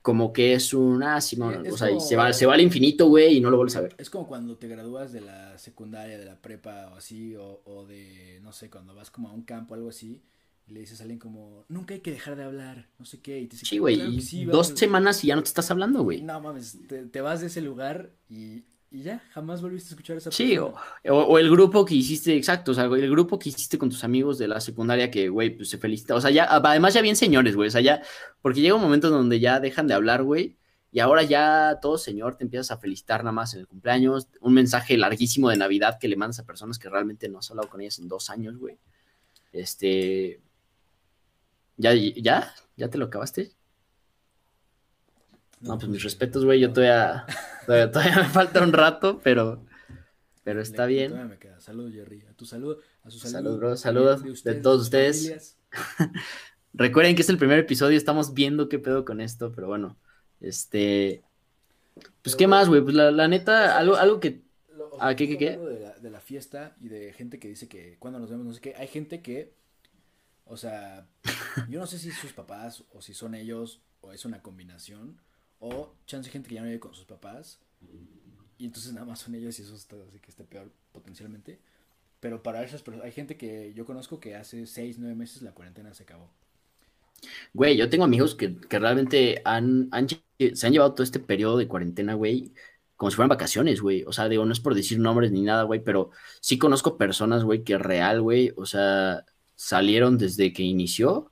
[0.02, 3.08] como que es un, ah, Simón, o sea, y se va, se va al infinito,
[3.08, 3.96] güey, y no lo vuelves a ver.
[3.98, 7.86] Es como cuando te gradúas de la secundaria, de la prepa o así, o, o
[7.86, 10.22] de, no sé, cuando vas como a un campo o algo así,
[10.72, 13.40] le dices a alguien como, nunca hay que dejar de hablar, no sé qué.
[13.40, 16.22] Y te dice, sí, güey, dos semanas y ya no te estás hablando, güey.
[16.22, 20.32] No mames, te, vas de ese lugar y, y, ya, jamás volviste a escuchar esa
[20.32, 20.74] Sí, o,
[21.10, 24.38] o, el grupo que hiciste, exacto, o sea, el grupo que hiciste con tus amigos
[24.38, 26.16] de la secundaria que, güey, pues se felicita.
[26.16, 28.02] O sea, ya, además ya bien señores, güey, o sea, ya,
[28.42, 30.58] porque llega un momento donde ya dejan de hablar, güey.
[30.94, 34.28] Y ahora ya todo señor te empiezas a felicitar nada más en el cumpleaños.
[34.42, 37.70] Un mensaje larguísimo de Navidad que le mandas a personas que realmente no has hablado
[37.70, 38.78] con ellas en dos años, güey.
[39.54, 40.42] Este,
[41.82, 42.54] ¿Ya, ya?
[42.78, 43.54] ¿Ya te lo acabaste?
[45.62, 46.60] No, pues mis respetos, güey.
[46.60, 47.26] Yo todavía,
[47.66, 49.66] todavía, me falta un rato, pero,
[50.44, 51.28] pero está bien.
[51.28, 51.60] me queda.
[51.60, 52.24] Saludos, Jerry.
[52.30, 53.50] A tu salud, a su salud.
[53.50, 55.58] Saludos, Saludos de, todos ustedes.
[56.74, 59.98] Recuerden que es el primer episodio, estamos viendo qué pedo con esto, pero bueno,
[60.40, 61.24] este.
[62.22, 62.82] Pues, ¿qué más, güey?
[62.82, 64.44] Pues la, neta, algo, algo que.
[65.00, 65.58] ah, ¿qué, qué, qué?
[65.58, 68.54] De la, de la fiesta y de gente que dice que cuando nos vemos, no
[68.54, 68.76] sé qué.
[68.78, 69.61] Hay gente que
[70.52, 71.08] o sea,
[71.70, 75.18] yo no sé si sus papás o si son ellos o es una combinación
[75.60, 77.62] o chance gente que ya no vive con sus papás
[78.58, 81.60] y entonces nada más son ellos y eso está así que esté peor potencialmente.
[82.20, 85.54] Pero para esas personas, hay gente que yo conozco que hace seis, nueve meses la
[85.54, 86.30] cuarentena se acabó.
[87.54, 89.90] Güey, yo tengo amigos que, realmente han,
[90.54, 92.52] se han llevado todo este periodo de cuarentena, güey,
[92.98, 94.04] como si fueran vacaciones, güey.
[94.04, 96.12] O sea, digo, no es por decir nombres ni nada, güey, pero
[96.42, 99.26] sí conozco personas, güey, que real, güey, o sea,
[99.62, 101.32] salieron desde que inició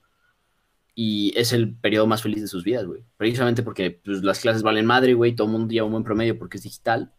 [0.94, 3.04] y es el periodo más feliz de sus vidas, güey.
[3.18, 6.38] Precisamente porque pues, las clases valen madre, güey, todo el mundo lleva un buen promedio
[6.38, 7.12] porque es digital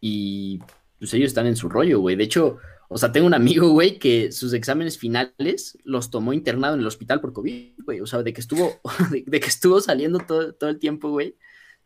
[0.00, 0.60] y
[1.00, 2.14] pues ellos están en su rollo, güey.
[2.14, 6.74] De hecho, o sea, tengo un amigo, güey, que sus exámenes finales los tomó internado
[6.74, 8.00] en el hospital por COVID, güey.
[8.00, 11.36] O sea, de que estuvo, de, que estuvo saliendo todo, todo el tiempo, güey,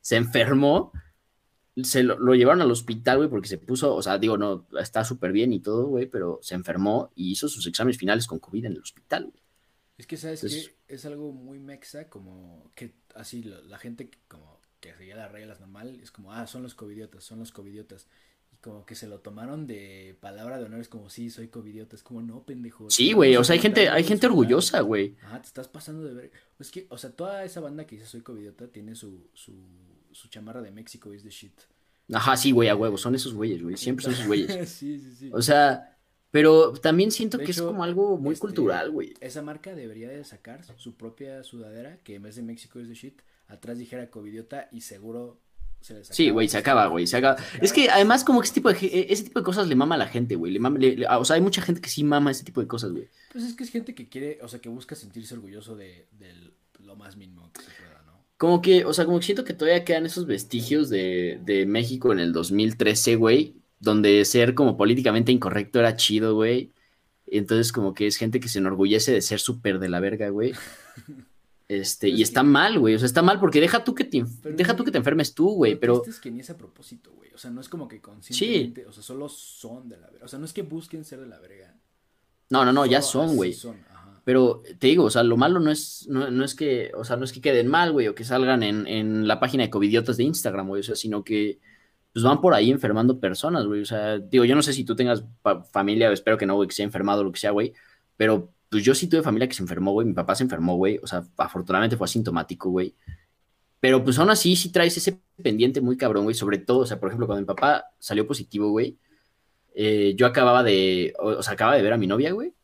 [0.02, 0.92] se enfermó
[1.82, 5.32] se lo, llevaron al hospital, güey, porque se puso, o sea, digo, no, está súper
[5.32, 8.72] bien y todo, güey, pero se enfermó y hizo sus exámenes finales con COVID en
[8.72, 9.42] el hospital, güey.
[9.96, 14.94] Es que, ¿sabes que Es algo muy mexa, como que así la, gente como que
[14.94, 18.08] seguía las reglas normal, es como, ah, son los covidiotas, son los covidiotas.
[18.52, 21.96] Y como que se lo tomaron de palabra de honor, es como, sí, soy covidiota,
[21.96, 22.90] es como, no, pendejo.
[22.90, 25.16] Sí, güey, o sea, hay gente, hay gente orgullosa, güey.
[25.22, 26.32] Ah, te estás pasando de ver.
[26.58, 29.54] Es que, o sea, toda esa banda que dice soy covidiota tiene su, su
[30.14, 31.52] su chamarra de México es de shit.
[32.12, 34.68] Ajá, sí, güey, a huevo, son esos güeyes, güey, siempre son esos güeyes.
[34.68, 35.30] sí, sí, sí.
[35.32, 35.96] O sea,
[36.30, 39.14] pero también siento que es como algo muy este, cultural, güey.
[39.20, 42.94] Esa marca debería de sacar su propia sudadera, que en vez de México es de
[42.94, 45.40] shit, atrás dijera covidiota y seguro
[45.80, 47.36] se les Sí, güey, se acaba, güey, se acaba.
[47.60, 49.98] Es que además como que ese tipo de, ese tipo de cosas le mama a
[49.98, 50.58] la gente, güey.
[50.58, 53.08] o sea, hay mucha gente que sí mama ese tipo de cosas, güey.
[53.32, 56.34] Pues es que es gente que quiere, o sea, que busca sentirse orgulloso de, de
[56.80, 57.93] lo más mínimo que se pueda.
[58.44, 62.12] Como que, o sea, como que siento que todavía quedan esos vestigios de, de México
[62.12, 66.70] en el 2013, güey, donde ser como políticamente incorrecto era chido, güey.
[67.26, 70.52] Entonces, como que es gente que se enorgullece de ser súper de la verga, güey.
[71.66, 72.94] Este, y está mal, güey.
[72.94, 75.54] O sea, está mal porque deja tú que te, deja tú que te enfermes tú,
[75.54, 75.76] güey.
[75.76, 76.02] Pero.
[76.06, 77.32] Es que ni es a propósito, güey.
[77.32, 78.84] O sea, no es como que conscientemente.
[78.84, 80.26] O sea, solo son de la verga.
[80.26, 81.74] O sea, no es que busquen ser de la verga.
[82.50, 83.56] No, no, no, ya son, güey.
[84.24, 87.24] Pero te digo, o sea, lo malo no es, no, es que, o sea, no
[87.24, 90.68] es que queden mal, güey, o que salgan en, la página de Covidiotas de Instagram,
[90.68, 91.58] güey, o sea, sino que
[92.12, 93.82] pues van por ahí enfermando personas, güey.
[93.82, 95.24] O sea, digo, yo no sé si tú tengas
[95.72, 97.72] familia, espero que no, güey, que sea enfermado o lo que sea, güey,
[98.16, 100.98] pero pues yo sí tuve familia que se enfermó, güey, mi papá se enfermó, güey,
[101.02, 102.94] o sea, afortunadamente fue asintomático, güey.
[103.84, 106.34] Pero pues aún así sí traes ese pendiente muy cabrón, güey.
[106.34, 108.96] Sobre todo, o sea, por ejemplo, cuando mi papá salió positivo, güey,
[109.74, 112.54] eh, yo acababa de, o, sea, acababa de ver a mi novia, güey.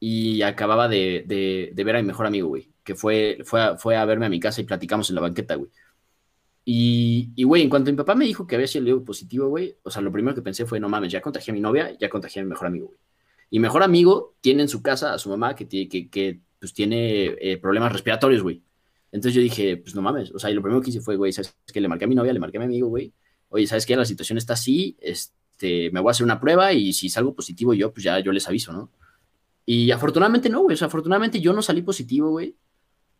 [0.00, 3.96] Y acababa de, de, ver a mi mejor amigo, güey, que fue, fue, a, fue
[3.96, 5.70] a verme a mi casa y platicamos en la banqueta, güey.
[6.64, 10.02] Y, güey, en cuanto mi papá me dijo que había sido positivo, güey, o sea,
[10.02, 12.44] lo primero que pensé fue, no mames, ya contagié a mi novia, ya contagié a
[12.44, 12.98] mi mejor amigo, güey.
[13.50, 16.72] Y mejor amigo tiene en su casa a su mamá que, tiene, que, que pues,
[16.72, 18.62] tiene eh, problemas respiratorios, güey.
[19.10, 21.32] Entonces yo dije, pues no mames, o sea, y lo primero que hice fue, güey,
[21.32, 21.80] ¿sabes qué?
[21.80, 23.12] Le marqué a mi novia, le marqué a mi amigo, güey.
[23.48, 23.96] Oye, ¿sabes qué?
[23.96, 27.74] La situación está así, este, me voy a hacer una prueba y si salgo positivo
[27.74, 28.92] yo, pues ya yo les aviso, ¿no?
[29.72, 32.56] Y afortunadamente no, güey, o sea, afortunadamente yo no salí positivo, güey.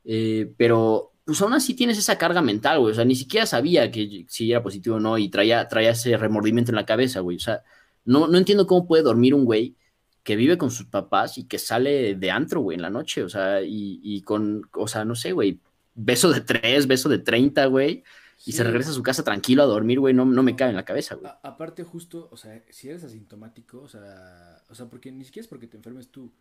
[0.05, 2.91] Eh, pero pues aún así tienes esa carga mental, güey.
[2.91, 6.17] O sea, ni siquiera sabía que si era positivo o no y traía, traía ese
[6.17, 7.37] remordimiento en la cabeza, güey.
[7.37, 7.63] O sea,
[8.05, 9.77] no, no entiendo cómo puede dormir un güey
[10.25, 13.23] que vive con sus papás y que sale de antro, güey, en la noche.
[13.23, 15.61] O sea, y, y con, o sea, no sé, güey,
[15.95, 18.03] beso de tres, beso de treinta, güey.
[18.47, 20.77] Y se regresa a su casa tranquilo a dormir, güey, no, no me cae en
[20.77, 21.31] la cabeza, güey.
[21.43, 25.49] aparte, justo, o sea, si eres asintomático, o sea, o sea, porque ni siquiera es
[25.49, 26.33] porque te enfermes tú.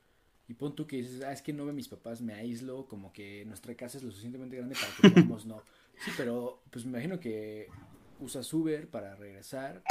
[0.47, 3.13] Y pon tú que dices, ah, es que no ve mis papás, me aíslo, como
[3.13, 5.61] que nuestra casa es lo suficientemente grande para que podamos, no.
[6.03, 7.67] Sí, pero pues me imagino que
[8.19, 9.83] usas Uber para regresar,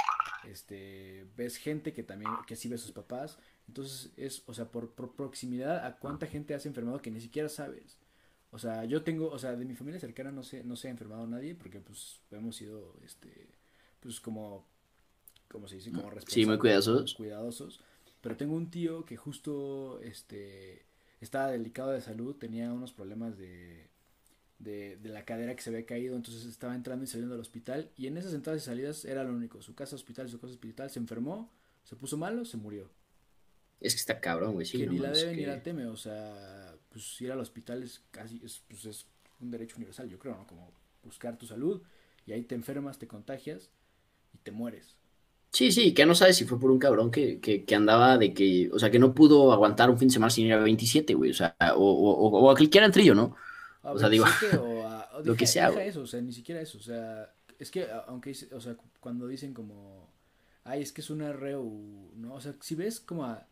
[0.48, 4.64] este, ves gente que también, que sí ve a sus papás, entonces es, o sea,
[4.70, 7.98] por, por proximidad a cuánta gente has enfermado que ni siquiera sabes.
[8.50, 10.90] O sea, yo tengo, o sea, de mi familia cercana no se, no se ha
[10.90, 13.48] enfermado nadie porque pues hemos sido, este,
[14.00, 14.66] pues como,
[15.48, 16.34] como se dice, como responsables.
[16.34, 17.14] Sí, muy cuidadosos.
[17.14, 17.80] Cuidadosos.
[18.20, 20.86] Pero tengo un tío que justo, este,
[21.20, 23.88] estaba delicado de salud, tenía unos problemas de,
[24.58, 27.90] de, de la cadera que se había caído, entonces estaba entrando y saliendo del hospital
[27.96, 30.90] y en esas entradas y salidas era lo único, su casa hospital, su casa hospital,
[30.90, 31.52] se enfermó,
[31.84, 32.90] se puso malo, se murió.
[33.80, 34.66] Es que está cabrón, güey.
[34.66, 38.02] Sí, que ni la debe ni la teme, o sea, pues ir al hospital es
[38.10, 39.06] casi, es, pues es
[39.40, 40.46] un derecho universal, yo creo, ¿no?
[40.46, 40.72] Como
[41.04, 41.80] buscar tu salud
[42.26, 43.70] y ahí te enfermas, te contagias
[44.34, 44.96] y te mueres.
[45.52, 48.34] Sí, sí, que no sabes si fue por un cabrón que, que, que, andaba de
[48.34, 51.14] que, o sea, que no pudo aguantar un fin de semana sin ir a 27,
[51.14, 53.36] güey, o sea, o, o, o a cualquier antrillo, ¿no?
[53.82, 54.24] o sea, digo,
[54.60, 55.68] o lo que sea.
[55.82, 59.54] eso, o sea, ni siquiera eso, o sea, es que, aunque, o sea, cuando dicen
[59.54, 60.12] como,
[60.64, 62.34] ay, es que es una reu, ¿no?
[62.34, 63.46] O sea, si ves como a,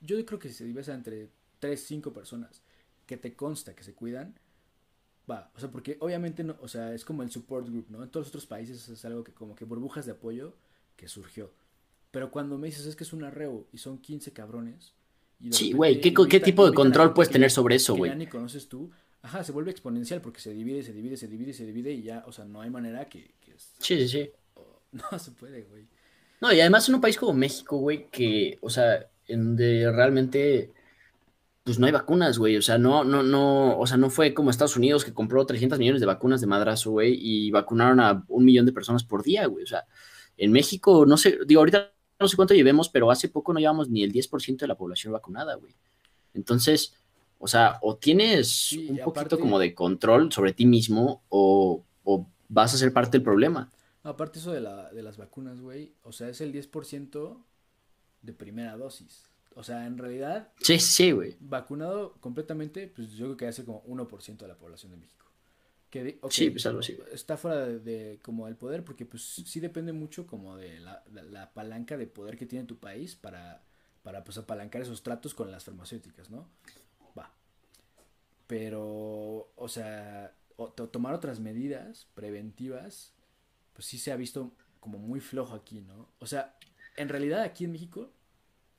[0.00, 2.62] yo creo que si ves entre 3, 5 personas
[3.06, 4.38] que te consta que se cuidan,
[5.28, 8.02] va, o sea, porque obviamente, no, o sea, es como el support group, ¿no?
[8.02, 10.54] En todos los otros países es algo que como que burbujas de apoyo
[10.96, 11.52] que surgió.
[12.10, 14.94] Pero cuando me dices es que es un arreo y son 15 cabrones.
[15.50, 18.14] sí, güey, ¿qué, ¿qué, tipo de control puedes tener sobre eso, güey?
[18.16, 18.90] ni conoces tú,
[19.22, 22.24] ajá, se vuelve exponencial porque se divide, se divide, se divide, se divide y ya,
[22.26, 23.34] o sea, no hay manera que...
[23.40, 24.30] que sí, sí, sí.
[24.92, 25.86] no se puede, güey.
[26.40, 30.72] No, y además en un país como México, güey, que, o sea, en donde realmente
[31.68, 32.56] pues no hay vacunas, güey.
[32.56, 35.78] O sea, no, no, no, o sea, no fue como Estados Unidos que compró 300
[35.78, 39.44] millones de vacunas de madrazo, güey, y vacunaron a un millón de personas por día,
[39.44, 39.64] güey.
[39.64, 39.84] O sea,
[40.38, 43.90] en México, no sé, digo, ahorita no sé cuánto llevemos, pero hace poco no llevamos
[43.90, 45.74] ni el 10% de la población vacunada, güey.
[46.32, 46.94] Entonces,
[47.38, 52.72] o sea, o tienes un poquito como de control sobre ti mismo o, o, vas
[52.72, 53.70] a ser parte del problema.
[54.04, 57.44] Aparte eso de, la, de las vacunas, güey, o sea, es el 10%
[58.22, 59.28] de primera dosis.
[59.58, 60.52] O sea, en realidad.
[60.60, 61.36] Sí, sí, güey.
[61.40, 65.26] Vacunado completamente, pues yo creo que hace como 1% de la población de México.
[65.90, 66.96] Que sí, pues algo así.
[67.12, 71.52] Está fuera de, como el poder, porque pues sí depende mucho como de la, la,
[71.54, 73.64] palanca de poder que tiene tu país para,
[74.04, 76.48] para pues apalancar esos tratos con las farmacéuticas, ¿no?
[77.18, 77.34] Va.
[78.46, 80.36] Pero, o sea,
[80.92, 83.12] tomar otras medidas preventivas,
[83.72, 86.12] pues sí se ha visto como muy flojo aquí, ¿no?
[86.20, 86.56] O sea,
[86.96, 88.12] en realidad aquí en México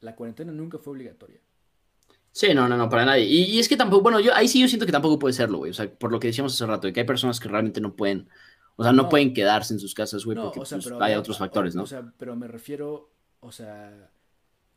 [0.01, 1.39] la cuarentena nunca fue obligatoria.
[2.31, 3.25] Sí, no, no, no, para nadie.
[3.25, 5.71] Y, es que tampoco, bueno, yo ahí sí yo siento que tampoco puede serlo, güey.
[5.71, 7.95] O sea, por lo que decíamos hace rato, de que hay personas que realmente no
[7.95, 8.29] pueden,
[8.75, 11.83] o sea, no, pueden quedarse en sus casas, güey, porque pues, hay otros factores, ¿no?
[11.83, 14.12] O sea, pero me refiero, o sea...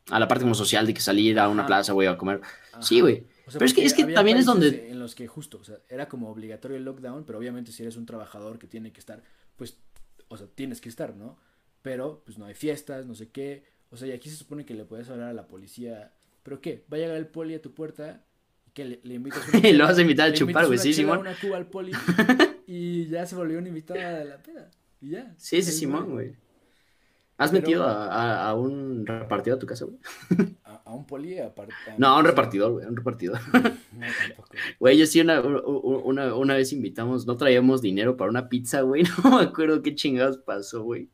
[0.09, 2.41] A la parte como social de que salir a una plaza, güey, a comer.
[2.81, 3.25] Sí, güey.
[3.53, 4.89] pero es que, es que también es donde...
[4.89, 7.95] En los que justo, o sea, era como obligatorio el lockdown, pero obviamente si eres
[7.95, 9.23] un trabajador que tiene que estar,
[9.55, 9.77] pues,
[10.27, 11.37] o sea, tienes que estar, ¿no?
[11.81, 14.73] Pero, pues no hay fiestas, no sé qué, o sea, y aquí se supone que
[14.73, 16.11] le puedes hablar a la policía.
[16.41, 16.83] ¿Pero qué?
[16.91, 18.25] Va a llegar el poli a tu puerta
[18.67, 21.19] y que le, invitas una Y lo vas a invitar a chupar, güey, sí, Simón.
[21.19, 21.91] una cuba al poli
[22.67, 24.71] y ya se volvió una invitada de la peda.
[24.99, 25.35] Y ya.
[25.37, 26.35] Sí, sí, Simón, güey.
[27.37, 29.99] ¿Has metido a, a, un repartidor a tu casa, güey?
[30.63, 31.37] ¿A, un poli?
[31.39, 33.39] Aparte, no, a un repartidor, güey, a un repartidor.
[33.53, 34.49] No, tampoco.
[34.79, 39.03] Güey, yo sí una, una, una vez invitamos, no traíamos dinero para una pizza, güey,
[39.23, 41.09] no me acuerdo qué chingados pasó, güey.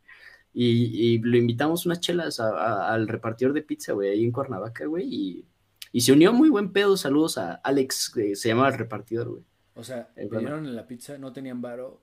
[0.54, 5.06] Y, y lo invitamos unas chelas al repartidor de pizza, güey, ahí en Cuernavaca, güey.
[5.08, 5.46] Y,
[5.92, 6.98] y, se unió muy buen pedo.
[6.98, 9.44] Saludos a Alex, que se llama el repartidor, güey.
[9.76, 12.02] O sea, pidieron en la pizza, no tenían varo.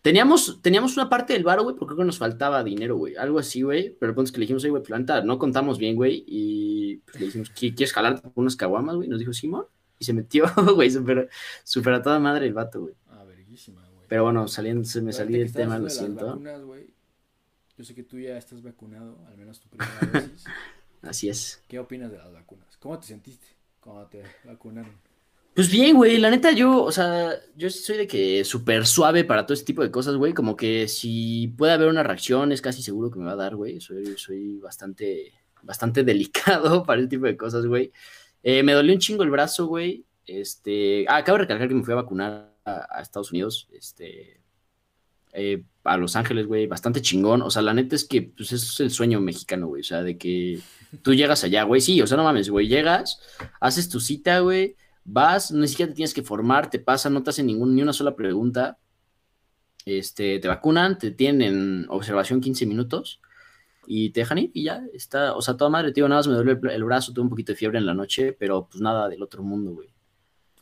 [0.00, 3.16] Teníamos, teníamos una parte del varo, güey, porque creo que nos faltaba dinero, güey.
[3.16, 3.96] Algo así, güey.
[3.98, 6.24] Pero el punto es que le dijimos, güey, planta, no contamos bien, güey.
[6.26, 9.08] Y pues, le dijimos, ¿quieres jalar unas caguamas, güey?
[9.08, 9.66] Nos dijo, Simón.
[9.98, 11.28] Y se metió, güey, súper
[11.64, 12.94] super a toda madre el vato, güey.
[13.08, 14.06] Ah, verguísima, güey.
[14.08, 16.40] Pero bueno, saliendo, se me salí del tema, lo siento.
[17.78, 20.44] Yo sé que tú ya estás vacunado, al menos tu primera dosis.
[21.00, 21.62] Así es.
[21.68, 22.76] ¿Qué opinas de las vacunas?
[22.78, 23.46] ¿Cómo te sentiste
[23.78, 24.92] cuando te vacunaron?
[25.54, 29.46] Pues bien, güey, la neta yo, o sea, yo soy de que súper suave para
[29.46, 32.82] todo este tipo de cosas, güey, como que si puede haber una reacción es casi
[32.82, 37.26] seguro que me va a dar, güey, soy, soy bastante, bastante delicado para este tipo
[37.26, 37.92] de cosas, güey.
[38.42, 41.84] Eh, me dolió un chingo el brazo, güey, este, ah, acabo de recalcar que me
[41.84, 44.40] fui a vacunar a, Estados Unidos, este,
[45.32, 48.80] eh, a Los Ángeles, güey, bastante chingón, o sea, la neta es que, pues, es
[48.80, 50.60] el sueño mexicano, güey, o sea, de que
[51.02, 53.20] tú llegas allá, güey, sí, o sea, no mames, güey, llegas,
[53.60, 57.30] haces tu cita, güey, vas, ni siquiera te tienes que formar, te pasa, no te
[57.30, 58.78] hacen ningún, ni una sola pregunta,
[59.84, 63.20] este, te vacunan, te tienen en observación 15 minutos
[63.86, 66.34] y te dejan ir y ya está, o sea, toda madre, tío, nada más me
[66.34, 69.22] duele el, brazo, tuve un poquito de fiebre en la noche, pero pues nada del
[69.22, 69.88] otro mundo, güey.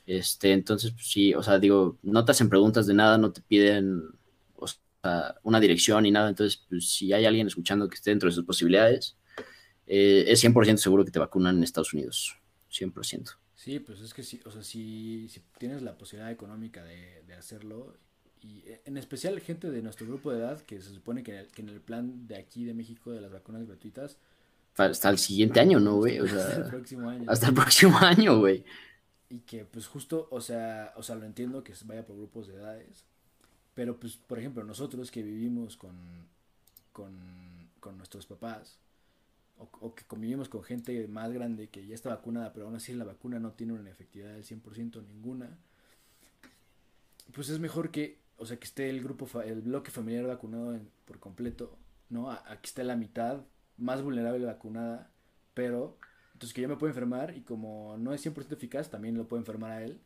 [0.06, 3.40] Este, entonces, pues, sí, o sea, digo, no te hacen preguntas de nada, no te
[3.42, 4.04] piden
[5.42, 8.44] una dirección ni nada, entonces, pues si hay alguien escuchando que esté dentro de sus
[8.44, 9.16] posibilidades,
[9.86, 12.36] eh, es 100% seguro que te vacunan en Estados Unidos,
[12.70, 13.36] 100%.
[13.54, 17.34] Sí, pues es que sí, o sea, si, si tienes la posibilidad económica de, de,
[17.34, 17.96] hacerlo,
[18.40, 21.68] y eh, en especial gente de nuestro grupo de edad, que se supone que, en
[21.68, 24.18] el plan de aquí de México de las vacunas gratuitas...
[24.76, 26.20] Hasta el siguiente año, ¿no, güey?
[26.20, 27.24] O sea, hasta el próximo año.
[27.28, 28.64] Hasta el próximo año, güey.
[29.28, 32.54] Y que pues justo, o sea, o sea, lo entiendo que vaya por grupos de
[32.54, 33.06] edades,
[33.76, 35.94] pero pues, por ejemplo, nosotros que vivimos con,
[36.92, 37.14] con,
[37.78, 38.78] con nuestros papás,
[39.58, 43.04] o, que convivimos con gente más grande que ya está vacunada, pero aún así la
[43.04, 45.58] vacuna no tiene una efectividad del 100% ninguna,
[47.34, 51.18] pues es mejor que, o sea, que esté el grupo, el bloque familiar vacunado por
[51.18, 51.76] completo,
[52.08, 52.30] ¿no?
[52.30, 53.42] Aquí está la mitad
[53.76, 55.10] más vulnerable vacunada,
[55.52, 55.98] pero
[56.32, 59.42] entonces que yo me puedo enfermar y como no es 100% eficaz, también lo puedo
[59.42, 60.00] enfermar a él.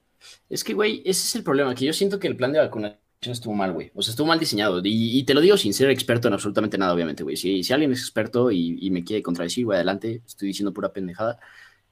[0.48, 3.09] Es que, güey, ese es el problema, que yo siento que el plan de vacunación
[3.28, 3.90] estuvo mal, güey.
[3.94, 4.80] O sea, estuvo mal diseñado.
[4.82, 7.36] Y, te lo digo sin ser experto en absolutamente nada, obviamente, güey.
[7.36, 10.22] Si, si alguien es experto y, me quiere contradecir, güey, adelante.
[10.26, 11.38] Estoy diciendo pura pendejada.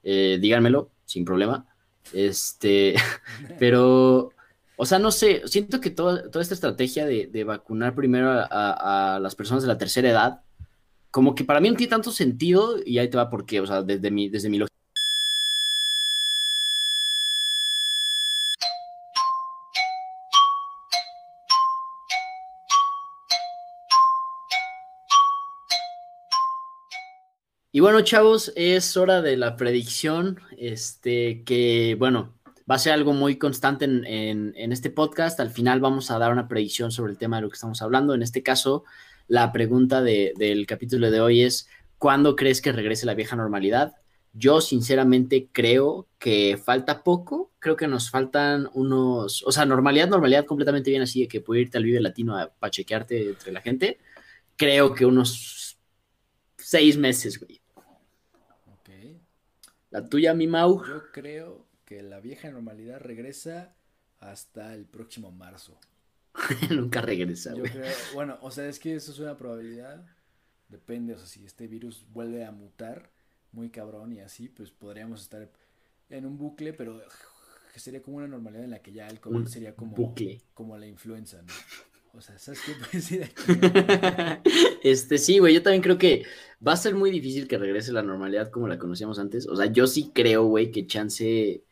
[0.02, 1.66] Eh, díganmelo, sin problema.
[2.14, 2.94] Este,
[3.58, 4.32] pero,
[4.76, 5.42] o sea, no sé.
[5.46, 10.08] Siento que toda, toda esta estrategia de, vacunar primero a, las personas de la tercera
[10.08, 10.40] edad,
[11.10, 12.76] como que para mí no tiene tanto sentido.
[12.84, 13.60] Y ahí te va por qué.
[13.60, 14.58] O sea, desde mi, desde mi
[27.78, 32.34] Y bueno, chavos, es hora de la predicción, este, que bueno,
[32.68, 35.38] va a ser algo muy constante en, este podcast.
[35.38, 38.14] Al final vamos a dar una predicción sobre el tema de lo que estamos hablando.
[38.14, 38.82] En este caso,
[39.28, 43.94] la pregunta del capítulo de hoy es, ¿cuándo crees que regrese la vieja normalidad?
[44.32, 50.46] Yo sinceramente creo que falta poco, creo que nos faltan unos, o sea, normalidad, normalidad
[50.46, 53.98] completamente bien así de que puede irte al Vive Latino a pachequearte entre la gente.
[54.56, 55.78] Creo que unos
[56.56, 57.57] seis meses, güey.
[59.90, 60.84] La tuya, mi Mau.
[60.84, 63.74] Yo creo que la vieja normalidad regresa
[64.20, 65.78] hasta el próximo marzo.
[66.70, 70.06] Nunca regresa, creo, bueno, o sea, es que eso es una probabilidad.
[70.68, 73.10] Depende, o sea, si este virus vuelve a mutar
[73.52, 75.50] muy cabrón y así, pues podríamos estar
[76.10, 77.00] en un bucle, pero
[77.74, 80.14] sería como una normalidad en la que ya el COVID sería como,
[80.52, 81.52] como la influenza, ¿no?
[82.18, 83.30] O sea, ¿sabes qué puede decir
[84.82, 86.24] este, sí, güey, yo también creo que
[86.66, 89.46] va a ser muy difícil que regrese la normalidad como la conocíamos antes.
[89.46, 91.62] O sea, yo sí creo, güey, que chance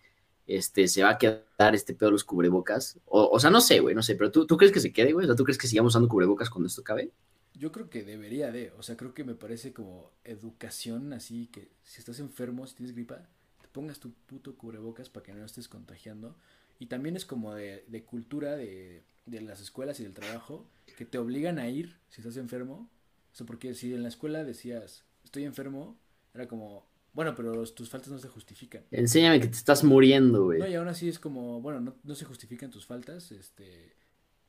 [0.46, 3.00] este, se va a quedar este pedo de los cubrebocas.
[3.06, 5.12] O, o sea, no sé, güey, no sé, pero ¿tú, ¿tú crees que se quede,
[5.12, 5.24] güey?
[5.24, 7.11] O sea, ¿tú crees que sigamos usando cubrebocas cuando esto acabe?
[7.54, 11.72] Yo creo que debería de, o sea, creo que me parece como educación así que
[11.82, 13.26] si estás enfermo, si tienes gripa,
[13.61, 16.37] te pongas tu puto cubrebocas para que no estés contagiando.
[16.78, 21.05] Y también es como de, de cultura de de las escuelas y del trabajo que
[21.05, 22.88] te obligan a ir si estás enfermo.
[23.32, 25.98] O sea, porque si en la escuela decías, estoy enfermo,
[26.32, 28.84] era como, bueno, pero tus faltas no se justifican.
[28.90, 30.59] Enséñame que te estás muriendo, güey.
[30.59, 33.94] No, y aún así es como, bueno, no, no se justifican tus faltas, este,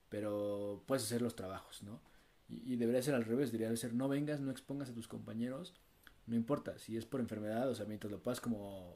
[0.09, 1.99] pero puedes hacer los trabajos, ¿no?
[2.47, 5.73] Y, y, debería ser al revés, debería ser, no vengas, no expongas a tus compañeros,
[6.27, 8.95] no importa, si es por enfermedad, o sea, mientras lo puedas como...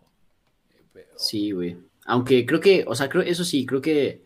[0.96, 1.78] Eh, sí, güey.
[2.06, 4.24] Aunque creo que, o sea, creo, eso sí, creo que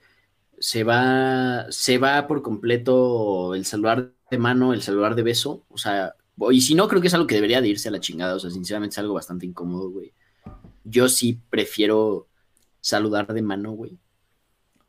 [0.60, 5.78] se va, se va por completo el saludar de mano, el saludar de beso, o
[5.78, 6.16] sea,
[6.51, 8.39] y si no, creo que es algo que debería de irse a la chingada, o
[8.39, 10.14] sea, sinceramente es algo bastante incómodo, güey.
[10.84, 12.28] Yo sí prefiero
[12.82, 13.97] saludar de mano, güey.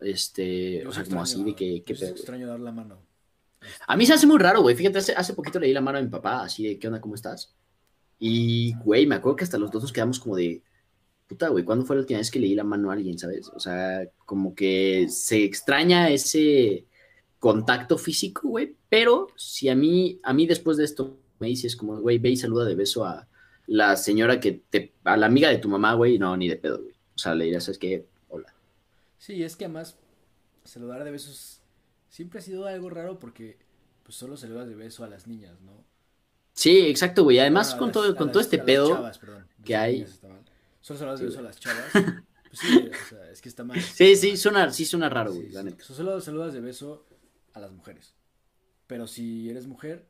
[0.01, 2.21] Este, Yo o sea, como así de que, yo ¿qué sí pedo, güey?
[2.21, 2.99] extraño dar la mano.
[3.87, 4.77] A mí se hace muy raro, güey.
[4.77, 7.01] Fíjate, hace, hace poquito le di la mano a mi papá, así de, ¿qué onda?
[7.01, 7.55] ¿Cómo estás?
[8.19, 10.63] Y, güey, me acuerdo que hasta los dos nos quedamos como de,
[11.27, 13.49] puta, güey, ¿cuándo fue la última vez que le di la mano a alguien, sabes?
[13.55, 16.85] O sea, como que se extraña ese
[17.39, 18.77] contacto físico, güey.
[18.89, 22.37] Pero si a mí, a mí después de esto me dices como, güey, ve y
[22.37, 23.29] saluda de beso a
[23.67, 26.81] la señora que te, a la amiga de tu mamá, güey, no, ni de pedo,
[26.83, 26.95] güey.
[27.15, 28.07] O sea, le dirás, ¿sabes qué?
[28.29, 28.55] Hola.
[29.19, 29.99] Sí, es que además
[30.65, 31.61] saludar de besos
[32.09, 33.59] siempre ha sido algo raro porque
[34.05, 35.85] pues solo saludas de beso a las niñas, ¿no?
[36.53, 37.39] Sí, exacto, güey.
[37.41, 38.89] Además, Bueno, con las- todo, con las- todo este pedo.
[38.91, 39.47] chavas, perdón.
[39.65, 40.07] que hay.
[40.87, 41.91] Solo saludas de Sí, beso a las chavas.
[42.49, 43.81] Pues sí, o sea, es que está mal.
[43.81, 45.67] Sí, sí, suena, sí suena raro, güey, Sí, la sí.
[45.67, 45.83] neta.
[45.85, 47.05] Solo saludas de beso
[47.55, 48.15] a las mujeres.
[48.87, 50.07] Pero si eres mujer,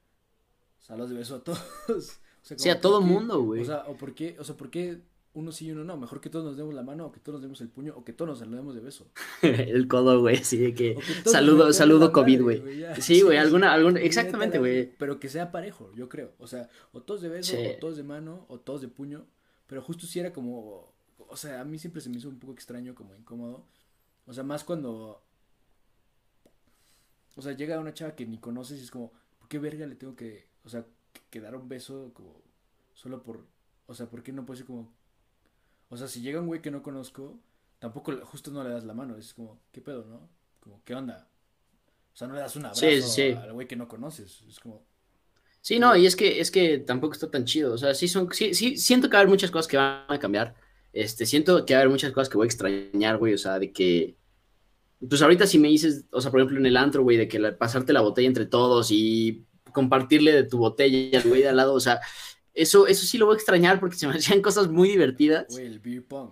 [0.78, 1.62] saludas de beso a todos.
[2.42, 3.62] O sea, Sí, a todo mundo, güey.
[3.62, 5.00] O sea, o por qué, o sea, ¿por qué
[5.32, 5.96] uno sí y uno no?
[5.96, 8.04] Mejor que todos nos demos la mano, o que todos nos demos el puño, o
[8.04, 9.10] que todos nos saludemos de beso.
[9.42, 12.58] El codo, güey, así de que que saludo, saludo COVID, güey.
[13.00, 13.42] Sí, güey, sí.
[13.42, 14.92] alguna, alguna, exactamente, güey.
[14.98, 16.34] Pero que sea parejo, yo creo.
[16.38, 17.66] O sea, o todos de beso, Sí.
[17.66, 19.26] o todos de mano, o todos de puño.
[19.66, 20.94] Pero justo si era como.
[21.18, 23.66] O sea, a mí siempre se me hizo un poco extraño, como incómodo.
[24.26, 25.22] O sea, más cuando.
[27.36, 29.96] O sea, llega una chava que ni conoces y es como, ¿por qué verga le
[29.96, 30.48] tengo que.
[30.64, 30.86] O sea,
[31.30, 32.40] que, dar un beso como.
[32.94, 33.46] Solo por.
[33.86, 34.92] O sea, ¿por qué no puede ser como.
[35.88, 37.38] O sea, si llega un güey que no conozco,
[37.78, 39.16] tampoco justo no le das la mano.
[39.16, 40.28] Es como, ¿qué pedo, no?
[40.60, 41.28] Como, ¿qué onda?
[42.12, 43.32] O sea, no le das un abrazo Sí, sí, sí.
[43.32, 44.42] al güey que no conoces.
[44.48, 44.82] Es como,
[45.66, 47.72] Sí, no, y es que, es que tampoco está tan chido.
[47.74, 50.04] O sea, sí son, sí, sí, siento que va a haber muchas cosas que van
[50.06, 50.54] a cambiar.
[50.92, 53.34] Este, siento que va a haber muchas cosas que voy a extrañar, güey.
[53.34, 54.14] O sea, de que.
[55.10, 57.40] Pues ahorita si me dices, o sea, por ejemplo, en el antro, güey, de que
[57.40, 61.56] la- pasarte la botella entre todos y compartirle de tu botella al güey de al
[61.56, 61.98] lado, o sea,
[62.54, 65.46] eso, eso sí lo voy a extrañar porque se me hacían cosas muy divertidas.
[65.50, 66.30] güey, el beer pong.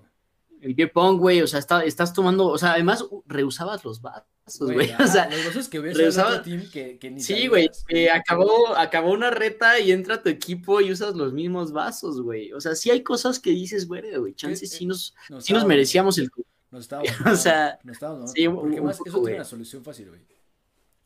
[0.61, 4.29] El beer pong, güey, o sea, está- estás tomando, o sea, además reusabas los vasos,
[4.47, 7.71] ah, O sea, los vasos que ves al otro team que, que ni sí, güey,
[7.89, 12.53] eh, acabó, acabó una reta y entra tu equipo y usas los mismos vasos, güey.
[12.53, 15.53] O sea, sí hay cosas que dices, güey, güey, chances Eh, sí nos, Nos sí
[15.53, 16.31] nos merecíamos el...
[16.71, 17.11] Nos estábamos.
[17.27, 18.33] O sea, nos estábamos.
[18.33, 19.31] sí, un- porque un más, poco, eso güey.
[19.31, 20.21] tiene una solución fácil, güey.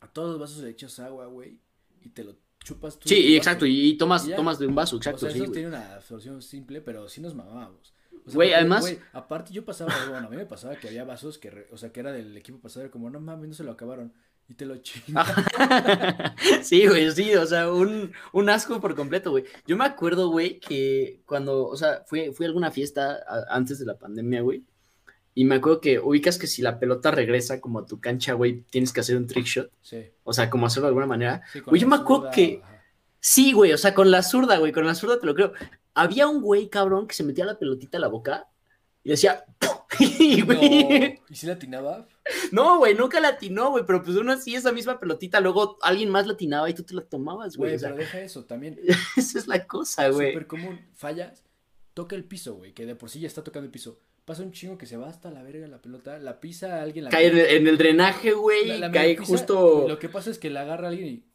[0.01, 1.59] A todos los vasos le echas agua, güey,
[2.01, 3.07] y te lo chupas tú.
[3.07, 5.51] Sí, y exacto, y tomas, Y tomas de un vaso, O exacto, sea, sí, eso
[5.51, 7.93] tiene una solución simple, pero sí nos mamábamos.
[8.25, 11.03] O sea, Güey, además- güey, aparte yo pasaba, bueno, a mí me pasaba que había
[11.03, 13.53] vasos que, re- o sea, que era del equipo pasado, era como, no mames, no
[13.55, 14.13] se lo acabaron.
[14.47, 15.27] Y te lo chingas.
[16.63, 19.45] Sí, güey, sí, o sea, un, un asco por completo, güey.
[19.67, 23.79] Yo me acuerdo, güey, que cuando, o sea, fui, fui a alguna fiesta a- antes
[23.79, 24.63] de la pandemia, güey,
[25.35, 28.61] y me acuerdo que ubicas que si la pelota regresa como a tu cancha, güey,
[28.69, 30.03] tienes que hacer un trick shot, Sí.
[30.23, 31.41] o sea, como hacerlo de alguna manera.
[31.53, 32.75] sí Güey, yo me acuerdo zurda, que- ajá.
[33.21, 35.51] Sí, güey, o sea, con la zurda, güey, con la zurda te lo creo.
[35.99, 38.47] Había un güey, cabrón, que se metía la pelotita a la boca
[39.03, 39.43] y decía,
[39.99, 42.07] y, güey, No, ¿Y si la atinaba?
[42.51, 46.09] no, güey, nunca la atinó, güey, pero pues uno así, esa misma pelotita, luego alguien
[46.09, 47.71] más la atinaba y tú te la tomabas, güey.
[47.71, 48.79] Güey, o sea, pero deja eso también.
[49.17, 50.31] esa es la cosa, güey.
[50.31, 50.79] Súper común.
[50.93, 51.43] Fallas,
[51.93, 53.99] toca el piso, güey, que de por sí ya está tocando el piso.
[54.25, 57.05] Pasa un chingo que se va hasta la verga la pelota, la pisa alguien.
[57.05, 59.87] La Cae en el, en el drenaje, güey, cae pisa, justo...
[59.87, 61.28] Lo que pasa es que la agarra alguien y.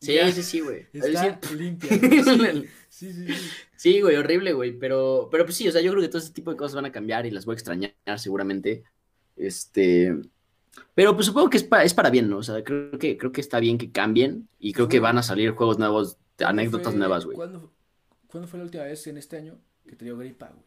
[0.00, 0.86] Sí, ya sí, sí, güey.
[0.92, 1.88] Está Sí, limpia.
[2.36, 2.68] güey.
[2.88, 3.34] Sí, sí, sí.
[3.76, 6.32] Sí, güey, horrible, güey, pero, pero pues sí, o sea, yo creo que todo ese
[6.32, 8.84] tipo de cosas van a cambiar y las voy a extrañar seguramente.
[9.36, 10.14] Este,
[10.94, 12.38] pero pues supongo que es, pa- es para bien, ¿no?
[12.38, 15.22] O sea, creo que, creo que está bien que cambien y creo que van a
[15.22, 17.36] salir juegos nuevos, ¿Cuándo anécdotas fue- nuevas, güey.
[17.36, 17.72] ¿cuándo,
[18.28, 20.64] ¿Cuándo fue la última vez en este año que te dio gripa, güey?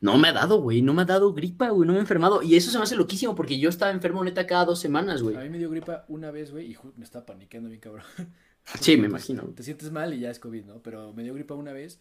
[0.00, 2.42] No me ha dado, güey, no me ha dado gripa, güey, no me he enfermado.
[2.42, 5.36] Y eso se me hace loquísimo porque yo estaba enfermo neta cada dos semanas, güey.
[5.36, 8.04] A mí me dio gripa una vez, güey, y me estaba paniqueando bien cabrón.
[8.80, 9.42] Sí, me Porque, imagino.
[9.54, 10.82] Te sientes mal y ya es COVID, ¿no?
[10.82, 12.00] Pero me dio gripa una vez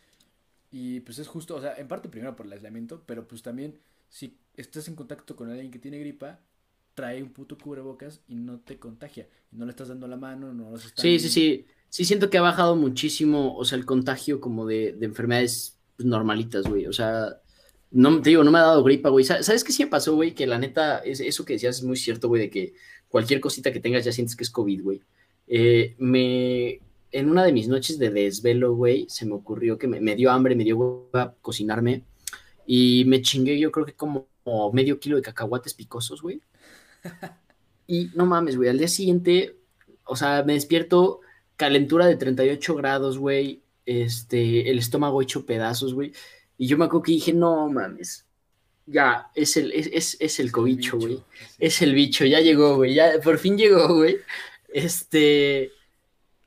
[0.69, 3.79] y pues es justo, o sea, en parte primero por el aislamiento, pero pues también
[4.09, 6.41] si estás en contacto con alguien que tiene gripa,
[6.93, 9.27] trae un puto cubrebocas y no te contagia.
[9.51, 11.03] No le estás dando la mano, no los están...
[11.03, 11.65] Sí, sí, sí.
[11.89, 16.05] Sí siento que ha bajado muchísimo, o sea, el contagio como de, de enfermedades pues,
[16.05, 16.85] normalitas, güey.
[16.85, 17.41] O sea,
[17.91, 19.25] no te digo, no me ha dado gripa, güey.
[19.25, 20.33] Sa- ¿Sabes qué sí me pasó, güey?
[20.33, 22.73] Que la neta, es, eso que decías es muy cierto, güey, de que
[23.09, 25.01] cualquier cosita que tengas ya sientes que es COVID, güey.
[25.47, 26.81] Eh, me,
[27.11, 30.31] en una de mis noches de desvelo, güey, se me ocurrió que me, me dio
[30.31, 32.03] hambre, me dio hueva cocinarme
[32.65, 34.27] y me chingué yo creo que como
[34.73, 36.41] medio kilo de cacahuates picosos, güey.
[37.89, 39.55] Y no mames, güey, al día siguiente,
[40.03, 41.21] o sea, me despierto
[41.55, 46.11] calentura de 38 grados, güey, este, el estómago hecho pedazos, güey.
[46.58, 48.26] Y yo me acuerdo que dije, no mames,
[48.86, 51.18] ya, es el, es, es, es el cobicho, güey.
[51.18, 51.24] Sí.
[51.60, 54.18] Es el bicho, ya llegó, güey, ya por fin llegó, güey.
[54.70, 55.72] Este,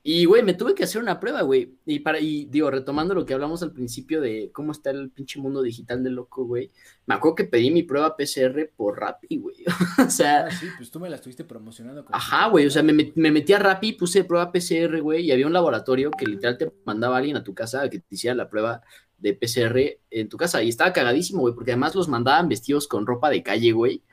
[0.03, 1.77] Y, güey, me tuve que hacer una prueba, güey.
[1.85, 5.39] Y, para, y digo, retomando lo que hablamos al principio de cómo está el pinche
[5.39, 6.71] mundo digital de loco, güey.
[7.05, 9.57] Me acuerdo que pedí mi prueba PCR por Rappi, güey.
[10.07, 10.45] o sea.
[10.47, 12.03] Ah, sí, pues tú me la estuviste promocionando.
[12.11, 12.65] Ajá, güey.
[12.65, 15.25] O sea, me, me, metí a Rappi, puse prueba PCR, güey.
[15.25, 17.99] Y había un laboratorio que literal te mandaba a alguien a tu casa a que
[17.99, 18.81] te hiciera la prueba
[19.19, 20.63] de PCR en tu casa.
[20.63, 24.03] Y estaba cagadísimo, güey, porque además los mandaban vestidos con ropa de calle, güey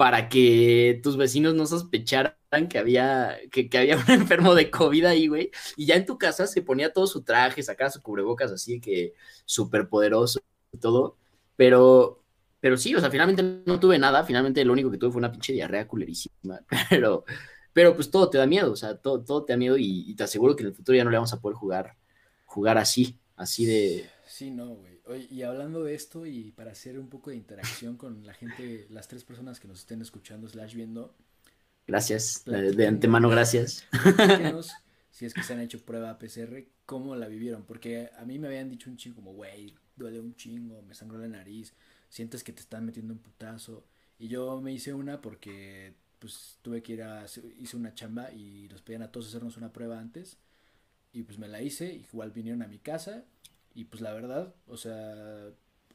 [0.00, 2.32] para que tus vecinos no sospecharan
[2.68, 5.50] que había, que, había un enfermo de COVID ahí, güey.
[5.76, 9.14] Y ya en tu casa se ponía todo su traje, sacaba su cubrebocas así que
[9.44, 10.40] súper poderoso
[10.72, 11.16] y todo.
[11.56, 12.22] Pero,
[12.60, 14.24] pero sí, o sea, finalmente no tuve nada.
[14.24, 16.60] Finalmente lo único que tuve fue una pinche diarrea culerísima.
[16.90, 17.24] Pero,
[17.72, 20.24] pero pues todo te da miedo, o sea, todo, todo te da miedo y, te
[20.24, 21.96] aseguro que en el futuro ya no le vamos a poder jugar,
[22.44, 24.10] jugar así, así de...
[24.26, 28.24] Sí, no, güey y hablando de esto y para hacer un poco de interacción con
[28.24, 31.14] la gente, las tres personas que nos estén escuchando slash viendo.
[31.90, 33.84] Gracias, de antemano gracias.
[35.10, 37.64] si es que se han hecho prueba PCR, ¿cómo la vivieron?
[37.64, 41.18] Porque a mí me habían dicho un chingo como, güey, duele un chingo, me sangró
[41.18, 41.74] la nariz,
[42.08, 43.84] sientes que te están metiendo un putazo.
[44.20, 47.24] Y yo me hice una porque pues tuve que ir a,
[47.58, 50.38] hice una chamba y nos pedían a todos hacernos una prueba antes.
[51.12, 53.24] Y pues me la hice, igual vinieron a mi casa
[53.74, 55.48] y pues la verdad, o sea,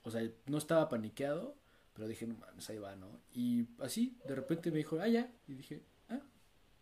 [0.03, 1.55] o sea, no estaba paniqueado,
[1.95, 3.21] pero dije, no mames, ahí va, ¿no?
[3.33, 5.33] Y así, de repente me dijo, ah, ya.
[5.47, 6.19] Y dije, ah.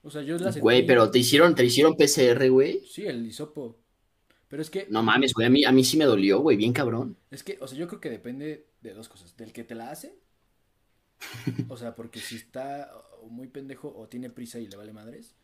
[0.02, 0.60] O sea, yo la sentí.
[0.60, 2.84] Güey, pero te hicieron, te hicieron PCR, güey.
[2.88, 3.80] Sí, el hisopo.
[4.48, 4.88] Pero es que.
[4.90, 7.16] No mames, güey, a mí, a mí sí me dolió, güey, bien cabrón.
[7.30, 9.38] Es que, o sea, yo creo que depende de dos cosas.
[9.38, 10.18] Del que te la hace.
[11.70, 12.92] o sea, porque si está
[13.30, 15.36] muy pendejo o tiene prisa y le vale madres.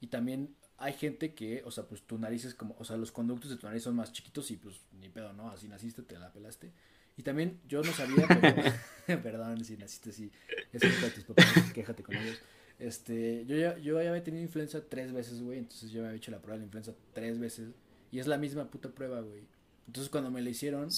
[0.00, 3.10] Y también hay gente que, o sea, pues tu nariz es como, o sea, los
[3.10, 5.50] conductos de tu nariz son más chiquitos y pues ni pedo, ¿no?
[5.50, 6.72] Así naciste, te la pelaste.
[7.18, 10.30] Y también yo no sabía, pero, perdón si naciste así,
[10.72, 12.40] es que tus papás, quéjate con ellos.
[12.78, 16.18] Este, yo ya, yo ya había tenido influenza tres veces, güey, entonces yo me había
[16.18, 17.70] hecho la prueba de la influenza tres veces
[18.12, 19.42] y es la misma puta prueba, güey.
[19.88, 20.88] Entonces cuando me la hicieron,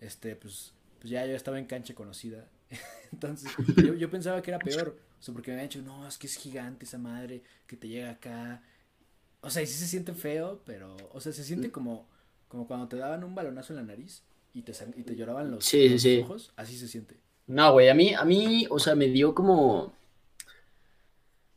[0.00, 2.46] este, pues, pues ya yo estaba en cancha conocida.
[3.10, 6.18] entonces yo, yo pensaba que era peor, o sea, porque me habían dicho, no, es
[6.18, 8.62] que es gigante esa madre que te llega acá
[9.40, 12.08] o sea, y sí se siente feo, pero, o sea, se siente como,
[12.48, 14.24] como cuando te daban un balonazo en la nariz
[14.56, 15.74] y te, y te lloraban los,
[16.22, 17.18] ojos, así se siente.
[17.46, 19.92] No, güey, a mí, a mí, o sea, me dio como,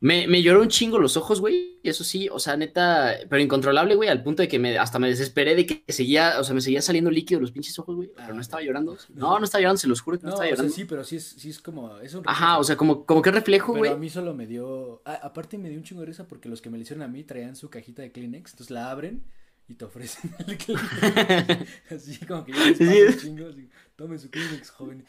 [0.02, 1.80] me, me lloró un chingo los ojos, güey.
[1.82, 5.08] Eso sí, o sea, neta, pero incontrolable, güey, al punto de que me, hasta me
[5.08, 8.12] desesperé de que seguía, o sea, me seguía saliendo líquido los pinches ojos, güey.
[8.14, 8.98] pero no ah, estaba llorando.
[9.14, 10.74] No, no estaba llorando, se los juro que no, estaba llorando.
[10.74, 11.98] sí, pero sí es, sí es como.
[12.00, 13.94] Es un Ajá, o sea, como, como que reflejo, güey.
[13.94, 15.02] A mí solo me dio.
[15.06, 17.24] aparte me dio un chingo de risa porque los que me le hicieron a mí
[17.24, 19.24] traían su cajita de Kleenex, entonces la abren
[19.70, 20.32] y te ofrecen
[21.90, 25.06] así como que yo les un chingo, así, tomen su Kleenex, joven.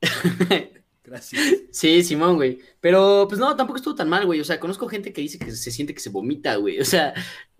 [1.04, 1.42] Gracias.
[1.72, 2.60] Sí, Simón, güey.
[2.80, 4.38] Pero, pues no, tampoco estuvo tan mal, güey.
[4.38, 6.78] O sea, conozco gente que dice que se siente que se vomita, güey.
[6.78, 7.12] O sea,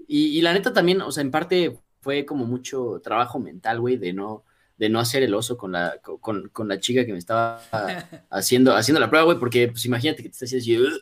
[0.07, 4.13] y, la neta también, o sea, en parte fue como mucho trabajo mental, güey, de
[4.13, 4.45] no,
[4.77, 7.63] de no hacer el oso con la, con, con la chica que me estaba
[8.31, 11.01] haciendo, haciendo la prueba, güey, porque, pues imagínate que te estás haciendo así,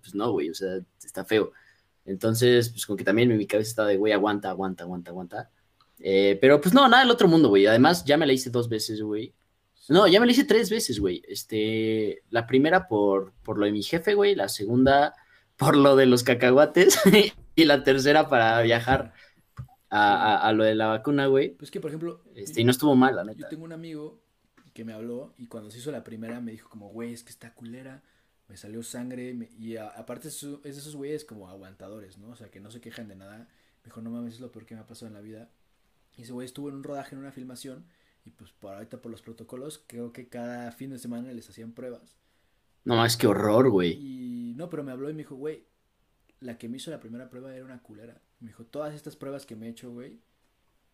[0.00, 1.52] pues no, güey, o sea, está feo.
[2.04, 5.50] Entonces, pues como que también en mi cabeza estaba de, güey, aguanta, aguanta, aguanta, aguanta.
[5.98, 7.66] Eh, pero pues no, nada del otro mundo, güey.
[7.66, 9.34] Además, ya me la hice dos veces, güey.
[9.88, 11.22] No, ya me lo hice tres veces, güey.
[11.26, 14.34] Este, la primera por, por lo de mi jefe, güey.
[14.34, 15.14] La segunda
[15.56, 17.00] por lo de los cacahuates.
[17.54, 19.12] y la tercera para viajar
[19.90, 21.50] a, a, lo de la vacuna, güey.
[21.50, 22.22] Pues que, por ejemplo.
[22.34, 23.38] Este, y no estuvo mal, la neta.
[23.40, 24.22] Yo tengo un amigo
[24.72, 27.30] que me habló y cuando se hizo la primera me dijo como, güey, es que
[27.30, 28.02] está culera.
[28.52, 29.48] Me salió sangre.
[29.58, 32.28] y aparte es, de esos güeyes como aguantadores, ¿no?
[32.28, 33.38] O sea, que no se quejan de nada.
[33.38, 35.50] Me dijo, no mames, es lo peor que me ha pasado en la vida.
[36.18, 37.86] Y ese güey estuvo en un rodaje, en una filmación
[38.26, 41.72] y pues por ahorita por los protocolos, creo que cada fin de semana les hacían
[41.72, 42.18] pruebas.
[42.84, 43.92] No, es que horror, güey.
[43.92, 45.64] Y no, pero me habló y me dijo, güey,
[46.40, 48.20] la que me hizo la primera prueba era una culera.
[48.40, 50.20] Me dijo, todas estas pruebas que me he hecho, güey.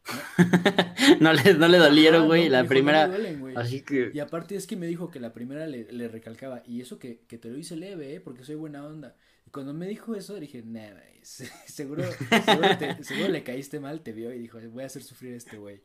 [1.21, 3.11] No, le, no le dolieron, güey, la primera.
[3.57, 4.11] Así que.
[4.13, 7.21] Y aparte es que me dijo que la primera le, le recalcaba, y eso que,
[7.29, 8.21] que, te lo hice leve, ¿eh?
[8.21, 9.17] Porque soy buena onda.
[9.47, 10.91] Y cuando me dijo eso, dije, nah,
[11.23, 12.05] seguro,
[12.45, 12.69] seguro,
[13.03, 15.81] seguro le caíste mal, te vio y dijo, voy a hacer sufrir a este güey.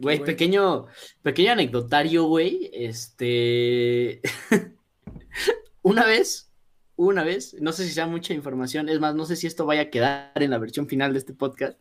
[0.00, 0.86] Güey, pequeño,
[1.22, 2.70] pequeño anecdotario, güey.
[2.72, 4.22] Este.
[5.82, 6.53] una vez,
[6.96, 9.82] una vez, no sé si sea mucha información, es más, no sé si esto vaya
[9.82, 11.78] a quedar en la versión final de este podcast,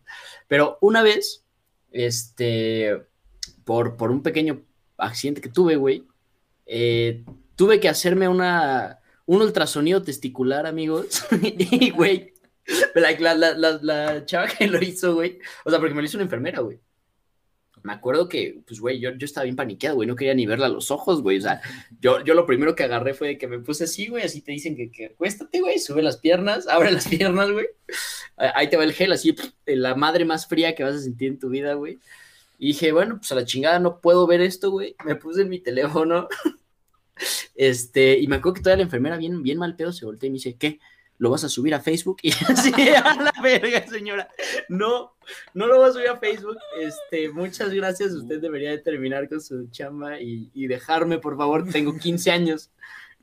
[0.47, 1.45] pero una vez,
[1.91, 3.03] este,
[3.64, 4.64] por, por un pequeño
[4.97, 6.05] accidente que tuve, güey,
[6.66, 7.24] eh,
[7.55, 11.26] tuve que hacerme una, un ultrasonido testicular, amigos.
[11.41, 12.34] y, güey,
[12.95, 16.18] la, la, la, la chava que lo hizo, güey, o sea, porque me lo hizo
[16.18, 16.80] una enfermera, güey.
[17.84, 20.67] Me acuerdo que, pues, güey, yo, yo estaba bien paniqueado, güey, no quería ni verla
[20.67, 21.61] a los ojos, güey, o sea,
[21.99, 24.75] yo, yo lo primero que agarré fue que me puse así, güey, así te dicen
[24.75, 27.67] que, que acuéstate, güey, sube las piernas, abre las piernas, güey,
[28.38, 31.39] ahí te va el gel, así, la madre más fría que vas a sentir en
[31.39, 31.99] tu vida, güey,
[32.57, 35.49] y dije, bueno, pues a la chingada no puedo ver esto, güey, me puse en
[35.49, 36.29] mi teléfono,
[37.55, 40.31] este, y me acuerdo que toda la enfermera bien, bien mal pedo se volteó y
[40.31, 40.79] me dice, ¿qué?
[41.18, 44.30] Lo vas a subir a Facebook y así a la verga, señora.
[44.70, 45.14] No,
[45.53, 46.57] no lo voy a subir a Facebook.
[46.80, 48.14] Este, muchas gracias.
[48.14, 51.70] Usted debería de terminar con su chamba y, dejarme, por favor.
[51.70, 52.72] Tengo 15 años.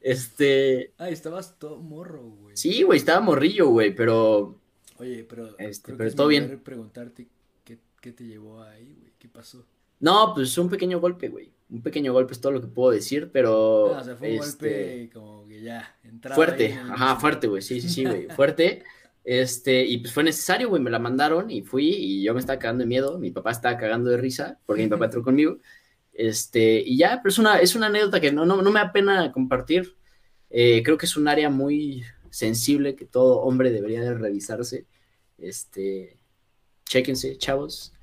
[0.00, 0.92] Este.
[0.98, 2.56] Ah, estabas todo morro, güey.
[2.56, 4.58] Sí, güey, estaba morrillo, güey, pero.
[4.96, 5.58] Oye, pero.
[5.58, 6.60] Este, pero todo bien.
[6.60, 7.28] preguntarte
[7.64, 9.12] qué, qué te llevó ahí, güey.
[9.18, 9.66] ¿Qué pasó?
[9.98, 11.52] No, pues un pequeño golpe, güey.
[11.70, 13.92] Un pequeño golpe es todo lo que puedo decir, pero.
[13.92, 15.96] No, o sea, fue un golpe este, como que ya.
[16.34, 17.62] Fuerte, ajá, fuerte, güey.
[17.62, 18.28] Sí, sí, sí, güey.
[18.36, 18.82] Fuerte.
[19.22, 20.82] Este, y pues fue necesario, güey.
[20.82, 23.18] Me la mandaron y fui y yo me estaba cagando de miedo.
[23.18, 25.58] Mi papá estaba cagando de risa porque mi papá entró conmigo.
[26.12, 28.92] Este, y ya, pero es una, es una anécdota que no, no, no me da
[28.92, 29.96] pena compartir.
[30.50, 34.86] Eh, creo que es un área muy sensible que todo hombre debería de revisarse.
[35.38, 36.18] Este,
[36.84, 37.94] chéquense, chavos.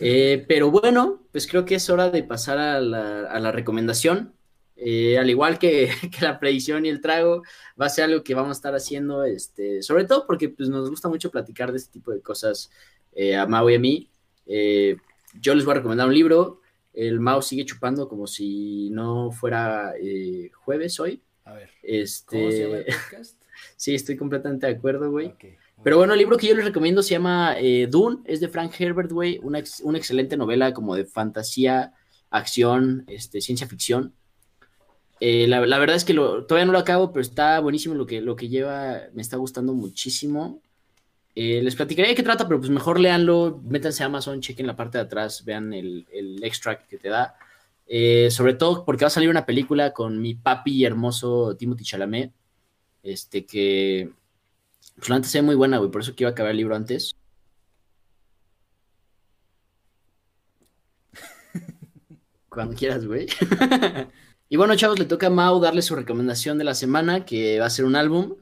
[0.00, 4.34] Eh, pero bueno, pues creo que es hora de pasar a la, recomendación.
[4.76, 7.42] Eh, al igual que, la predicción y el trago,
[7.80, 10.90] va a ser algo que vamos a estar haciendo, este, sobre todo porque pues, nos
[10.90, 12.70] gusta mucho platicar de este tipo de cosas
[13.12, 14.10] eh, a Mau y a mí.
[14.46, 16.60] yo les voy a recomendar un libro.
[16.92, 19.92] El Mau sigue chupando como si no fuera
[20.64, 21.22] jueves hoy.
[21.44, 21.70] A ver.
[21.82, 22.38] Este...
[22.38, 23.42] ¿Cómo se llama el podcast?
[23.76, 25.34] sí, estoy completamente de acuerdo, güey.
[25.82, 28.72] Pero bueno, el libro que yo les recomiendo se llama eh, Dune, es de Frank
[28.78, 31.92] Herbert, güey, una, una, excelente novela como de fantasía,
[32.30, 34.14] acción, este, ciencia ficción.
[35.20, 38.06] Eh, la, la, verdad es que lo, todavía no lo acabo, pero está buenísimo lo
[38.06, 40.60] que, lo que lleva, me está gustando muchísimo.
[41.34, 44.76] Eh, les platicaré de qué trata, pero pues mejor léanlo, métanse a Amazon, chequen la
[44.76, 47.36] parte de atrás, vean el, el extract que te da.
[48.30, 52.32] sobre todo porque va a salir una película con mi papi hermoso Timothy Chalamet,
[53.02, 54.10] este que
[54.96, 56.74] pues la antes es muy buena, güey, por eso que iba a acabar el libro
[56.74, 57.16] antes.
[62.48, 63.26] Cuando quieras, güey.
[64.48, 67.66] y bueno, chavos, le toca a Mau darle su recomendación de la semana, que va
[67.66, 68.36] a ser un álbum.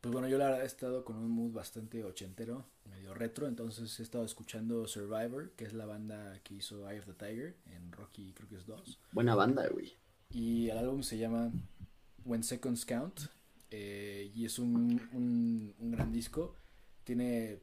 [0.00, 3.98] Pues bueno, yo la verdad he estado con un mood bastante ochentero, medio retro, entonces
[3.98, 7.90] he estado escuchando Survivor, que es la banda que hizo Eye of the Tiger en
[7.90, 9.00] Rocky, creo que es 2.
[9.12, 9.96] Buena banda, güey.
[10.30, 11.50] Y el álbum se llama
[12.24, 13.20] When Seconds Count,
[13.76, 16.54] eh, y es un, gran disco.
[17.02, 17.58] Tiene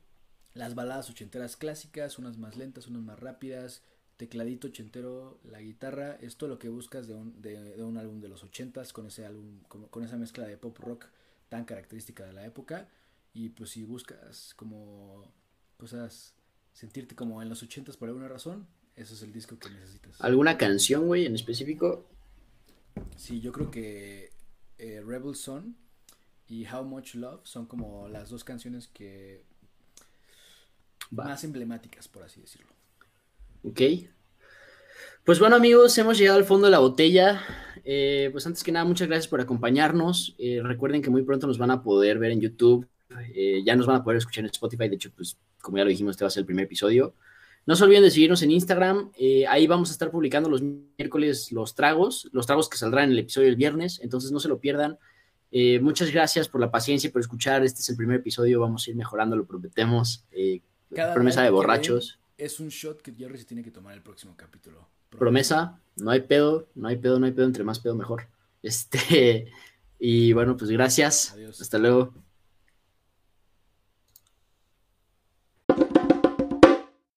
[0.53, 3.81] las baladas ochenteras clásicas, unas más lentas, unas más rápidas,
[4.17, 8.27] tecladito ochentero, la guitarra, es todo lo que buscas de un, de, un álbum de
[8.27, 11.05] los ochentas con ese álbum, con, esa mezcla de pop rock
[11.47, 12.89] tan característica de la época.
[13.33, 15.33] Y pues si buscas como
[15.77, 16.35] cosas,
[16.73, 20.19] sentirte como en los ochentas por alguna razón, ese es el disco que necesitas.
[20.19, 22.05] ¿Alguna canción, güey, en específico?
[23.15, 24.33] Sí, yo creo que
[24.77, 25.77] eh, Rebel Son
[26.51, 29.45] y How Much Love son como las dos canciones que
[31.09, 32.67] más emblemáticas, por así decirlo.
[33.63, 33.81] Ok.
[35.23, 37.41] Pues bueno amigos, hemos llegado al fondo de la botella.
[37.85, 40.35] Eh, pues antes que nada, muchas gracias por acompañarnos.
[40.37, 42.85] Eh, recuerden que muy pronto nos van a poder ver en YouTube.
[43.33, 44.89] Eh, ya nos van a poder escuchar en Spotify.
[44.89, 47.15] De hecho, pues como ya lo dijimos, este va a ser el primer episodio.
[47.65, 49.11] No se olviden de seguirnos en Instagram.
[49.47, 53.19] ahí vamos a estar publicando los miércoles los tragos, los tragos que saldrán en el
[53.19, 54.01] episodio del viernes.
[54.03, 54.97] Entonces no se lo pierdan.
[55.51, 57.63] Eh, muchas gracias por la paciencia y por escuchar.
[57.63, 58.61] Este es el primer episodio.
[58.61, 60.25] Vamos a ir mejorando, lo prometemos.
[60.31, 62.19] Eh, promesa de borrachos.
[62.37, 64.87] Es un shot que Jerry se tiene que tomar el próximo capítulo.
[65.09, 67.45] Promesa, no hay pedo, no hay pedo, no hay pedo.
[67.45, 68.27] Entre más pedo, mejor.
[68.63, 69.51] Este,
[69.99, 71.35] y bueno, pues gracias.
[71.59, 72.13] Hasta luego.